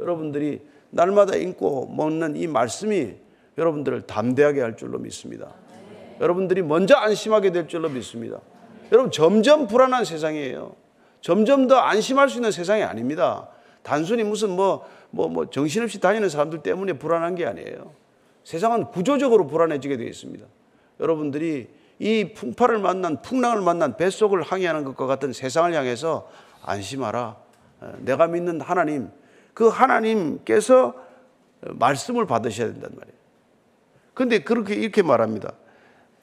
여러분들이 0.00 0.60
날마다 0.90 1.36
읽고 1.36 1.86
먹는 1.88 2.36
이 2.36 2.46
말씀이 2.46 3.14
여러분들을 3.58 4.06
담대하게 4.06 4.60
할 4.60 4.76
줄로 4.76 4.98
믿습니다. 4.98 5.54
여러분들이 6.20 6.62
먼저 6.62 6.94
안심하게 6.96 7.52
될 7.52 7.68
줄로 7.68 7.88
믿습니다. 7.88 8.40
여러분 8.92 9.10
점점 9.10 9.66
불안한 9.66 10.04
세상이에요. 10.04 10.76
점점 11.20 11.66
더 11.66 11.76
안심할 11.76 12.28
수 12.28 12.36
있는 12.38 12.50
세상이 12.50 12.82
아닙니다. 12.82 13.48
단순히 13.86 14.24
무슨 14.24 14.50
뭐, 14.50 14.84
뭐, 15.10 15.28
뭐 15.28 15.48
정신없이 15.48 16.00
다니는 16.00 16.28
사람들 16.28 16.64
때문에 16.64 16.94
불안한 16.94 17.36
게 17.36 17.46
아니에요. 17.46 17.92
세상은 18.42 18.86
구조적으로 18.86 19.46
불안해지게 19.46 19.96
되어 19.96 20.08
있습니다. 20.08 20.44
여러분들이 20.98 21.68
이 22.00 22.32
풍파를 22.34 22.80
만난, 22.80 23.22
풍랑을 23.22 23.60
만난 23.62 23.96
뱃속을 23.96 24.42
항해하는 24.42 24.82
것과 24.82 25.06
같은 25.06 25.32
세상을 25.32 25.72
향해서 25.72 26.28
안심하라. 26.62 27.36
내가 27.98 28.26
믿는 28.26 28.60
하나님, 28.60 29.08
그 29.54 29.68
하나님께서 29.68 30.94
말씀을 31.60 32.26
받으셔야 32.26 32.72
된단 32.72 32.90
말이에요. 32.92 33.16
근데 34.14 34.40
그렇게 34.40 34.74
이렇게 34.74 35.02
말합니다. 35.02 35.52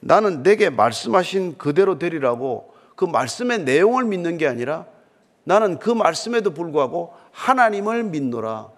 나는 0.00 0.42
내게 0.42 0.68
말씀하신 0.68 1.56
그대로 1.56 1.98
되리라고 1.98 2.74
그 2.94 3.06
말씀의 3.06 3.60
내용을 3.60 4.04
믿는 4.04 4.36
게 4.36 4.46
아니라 4.46 4.84
나는 5.44 5.78
그 5.78 5.90
말씀에도 5.90 6.52
불구하고 6.52 7.12
하나님을 7.32 8.04
믿노라. 8.04 8.70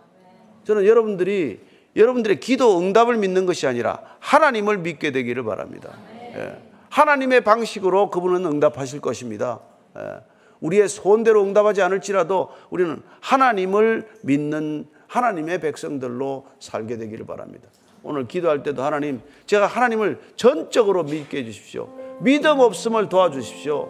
저는 0.64 0.86
여러분들이 0.86 1.60
여러분들의 1.94 2.40
기도 2.40 2.78
응답을 2.78 3.16
믿는 3.16 3.46
것이 3.46 3.66
아니라 3.66 4.00
하나님을 4.18 4.78
믿게 4.78 5.12
되기를 5.12 5.44
바랍니다. 5.44 5.92
예. 6.34 6.60
하나님의 6.90 7.42
방식으로 7.42 8.10
그분은 8.10 8.44
응답하실 8.44 9.00
것입니다. 9.00 9.60
예. 9.96 10.20
우리의 10.60 10.88
소원대로 10.88 11.42
응답하지 11.42 11.82
않을지라도 11.82 12.50
우리는 12.70 13.02
하나님을 13.20 14.08
믿는 14.22 14.86
하나님의 15.06 15.60
백성들로 15.60 16.46
살게 16.58 16.98
되기를 16.98 17.26
바랍니다. 17.26 17.68
오늘 18.02 18.26
기도할 18.26 18.62
때도 18.62 18.82
하나님, 18.82 19.20
제가 19.46 19.66
하나님을 19.66 20.20
전적으로 20.36 21.02
믿게 21.04 21.38
해주십시오. 21.38 21.88
믿음 22.20 22.60
없음을 22.60 23.08
도와주십시오. 23.08 23.88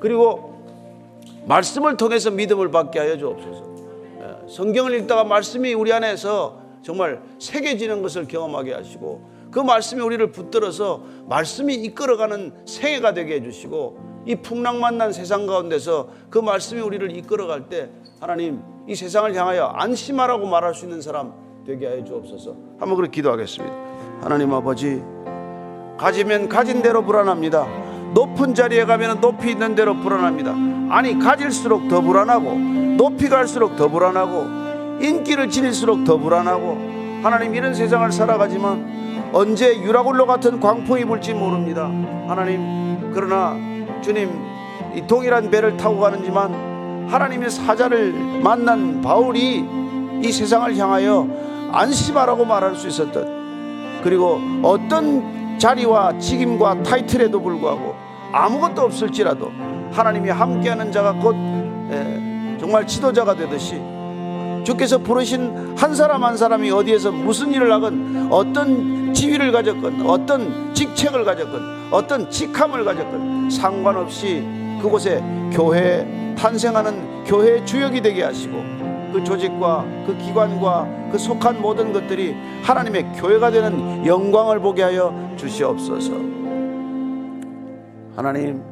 그리고 0.00 0.51
말씀을 1.46 1.96
통해서 1.96 2.30
믿음을 2.30 2.70
받게 2.70 2.98
하여 2.98 3.16
주옵소서. 3.16 3.64
예, 4.20 4.48
성경을 4.48 4.94
읽다가 5.00 5.24
말씀이 5.24 5.74
우리 5.74 5.92
안에서 5.92 6.60
정말 6.82 7.22
새겨지는 7.38 8.02
것을 8.02 8.26
경험하게 8.26 8.74
하시고 8.74 9.30
그 9.50 9.60
말씀이 9.60 10.00
우리를 10.02 10.32
붙들어서 10.32 11.02
말씀이 11.28 11.74
이끌어가는 11.74 12.52
생애가 12.66 13.14
되게 13.14 13.34
해주시고 13.36 14.12
이 14.26 14.36
풍랑 14.36 14.80
만난 14.80 15.12
세상 15.12 15.46
가운데서 15.46 16.08
그 16.30 16.38
말씀이 16.38 16.80
우리를 16.80 17.14
이끌어갈 17.16 17.68
때 17.68 17.90
하나님 18.20 18.62
이 18.88 18.94
세상을 18.94 19.34
향하여 19.34 19.66
안심하라고 19.66 20.46
말할 20.46 20.74
수 20.74 20.86
있는 20.86 21.00
사람 21.00 21.34
되게 21.66 21.86
하여 21.86 22.04
주옵소서. 22.04 22.56
한번 22.78 22.96
그렇게 22.96 23.16
기도하겠습니다. 23.16 23.74
하나님 24.20 24.52
아버지, 24.52 25.02
가지면 25.98 26.48
가진 26.48 26.82
대로 26.82 27.04
불안합니다. 27.04 27.66
높은 28.14 28.54
자리에 28.54 28.84
가면 28.84 29.20
높이 29.20 29.50
있는 29.50 29.74
대로 29.74 29.96
불안합니다. 29.96 30.71
아니, 30.92 31.18
가질수록 31.18 31.88
더 31.88 32.02
불안하고, 32.02 32.52
높이 32.98 33.30
갈수록 33.30 33.76
더 33.76 33.88
불안하고, 33.88 35.00
인기를 35.00 35.48
지닐수록 35.48 36.04
더 36.04 36.18
불안하고, 36.18 36.76
하나님 37.22 37.54
이런 37.54 37.72
세상을 37.72 38.12
살아가지만 38.12 39.30
언제 39.32 39.74
유라굴로 39.74 40.26
같은 40.26 40.60
광풍이 40.60 41.06
불지 41.06 41.32
모릅니다. 41.32 41.84
하나님, 42.28 43.10
그러나 43.14 43.56
주님, 44.02 44.28
이 44.94 45.06
동일한 45.06 45.50
배를 45.50 45.78
타고 45.78 45.98
가는지만 45.98 47.08
하나님의 47.08 47.48
사자를 47.48 48.12
만난 48.42 49.00
바울이 49.00 49.64
이 50.22 50.30
세상을 50.30 50.76
향하여 50.76 51.26
안심하라고 51.72 52.44
말할 52.44 52.76
수 52.76 52.88
있었던 52.88 54.00
그리고 54.02 54.38
어떤 54.62 55.58
자리와 55.58 56.18
직임과 56.18 56.82
타이틀에도 56.82 57.40
불구하고 57.40 57.94
아무것도 58.32 58.82
없을지라도 58.82 59.50
하나님이 59.92 60.30
함께하는 60.30 60.90
자가 60.90 61.12
곧 61.12 61.36
정말 62.58 62.86
지도자가 62.86 63.34
되듯이 63.34 63.80
주께서 64.64 64.98
부르신 64.98 65.74
한 65.76 65.94
사람 65.94 66.24
한 66.24 66.36
사람이 66.36 66.70
어디에서 66.70 67.10
무슨 67.10 67.52
일을 67.52 67.72
하건 67.72 68.28
어떤 68.30 69.12
지위를 69.12 69.52
가졌건 69.52 70.06
어떤 70.06 70.72
직책을 70.72 71.24
가졌건 71.24 71.88
어떤 71.90 72.30
직함을 72.30 72.84
가졌건 72.84 73.50
상관없이 73.50 74.44
그곳에 74.80 75.22
교회 75.52 76.34
탄생하는 76.38 77.24
교회 77.24 77.64
주역이 77.64 78.00
되게 78.00 78.22
하시고 78.22 78.54
그 79.12 79.22
조직과 79.22 79.84
그 80.06 80.16
기관과 80.16 80.88
그 81.12 81.18
속한 81.18 81.60
모든 81.60 81.92
것들이 81.92 82.34
하나님의 82.62 83.12
교회가 83.16 83.50
되는 83.50 84.06
영광을 84.06 84.58
보게 84.58 84.82
하여 84.82 85.12
주시옵소서. 85.36 86.12
하나님, 88.16 88.62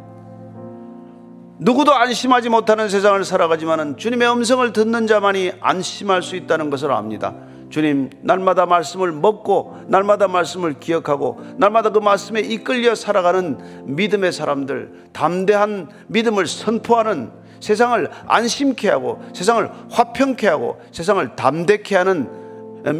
누구도 1.63 1.93
안심하지 1.93 2.49
못하는 2.49 2.89
세상을 2.89 3.23
살아가지만은 3.23 3.99
주님의 3.99 4.33
음성을 4.33 4.73
듣는 4.73 5.07
자만이 5.07 5.53
안심할 5.61 6.23
수 6.23 6.35
있다는 6.35 6.71
것을 6.71 6.91
압니다. 6.91 7.35
주님, 7.69 8.09
날마다 8.23 8.65
말씀을 8.65 9.13
먹고, 9.13 9.77
날마다 9.87 10.27
말씀을 10.27 10.81
기억하고, 10.81 11.39
날마다 11.59 11.91
그 11.91 11.99
말씀에 11.99 12.41
이끌려 12.41 12.95
살아가는 12.95 13.59
믿음의 13.95 14.33
사람들, 14.33 15.11
담대한 15.13 15.91
믿음을 16.07 16.47
선포하는 16.47 17.31
세상을 17.61 18.09
안심케 18.27 18.89
하고 18.89 19.21
세상을 19.35 19.71
화평케 19.91 20.49
하고 20.49 20.81
세상을 20.93 21.37
담대케 21.37 21.95
하는 21.95 22.31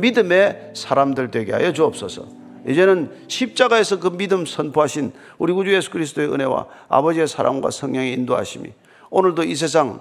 믿음의 0.01 0.73
사람들 0.75 1.31
되게 1.31 1.53
하여 1.53 1.73
주옵소서. 1.73 2.40
이제는 2.67 3.11
십자가에서 3.29 4.01
그 4.01 4.17
믿음 4.17 4.47
선포하신 4.47 5.13
우리 5.39 5.53
구주 5.53 5.73
예수 5.75 5.91
그리스도의 5.91 6.33
은혜와 6.33 6.67
아버지의 6.89 7.29
사랑과 7.29 7.71
성령의 7.71 8.13
인도하심이 8.13 8.73
오늘도 9.11 9.45
이 9.45 9.55
세상 9.55 10.01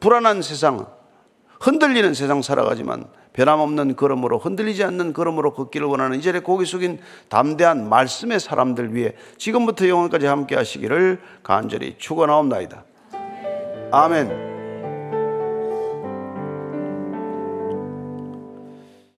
불안한 0.00 0.42
세상 0.42 0.86
흔들리는 1.60 2.14
세상 2.14 2.42
살아가지만 2.42 3.06
변함없는 3.32 3.96
걸음으로 3.96 4.38
흔들리지 4.38 4.84
않는 4.84 5.12
걸음으로 5.12 5.54
걷기를 5.54 5.86
원하는 5.86 6.18
이전에 6.18 6.40
고기 6.40 6.66
숙인 6.66 6.98
담대한 7.28 7.88
말씀의 7.88 8.40
사람들 8.40 8.94
위해 8.94 9.14
지금부터 9.38 9.88
영원까지 9.88 10.26
함께 10.26 10.54
하시기를 10.56 11.20
간절히 11.42 11.94
축원하옵나이다. 11.98 12.84
아멘. 13.90 14.61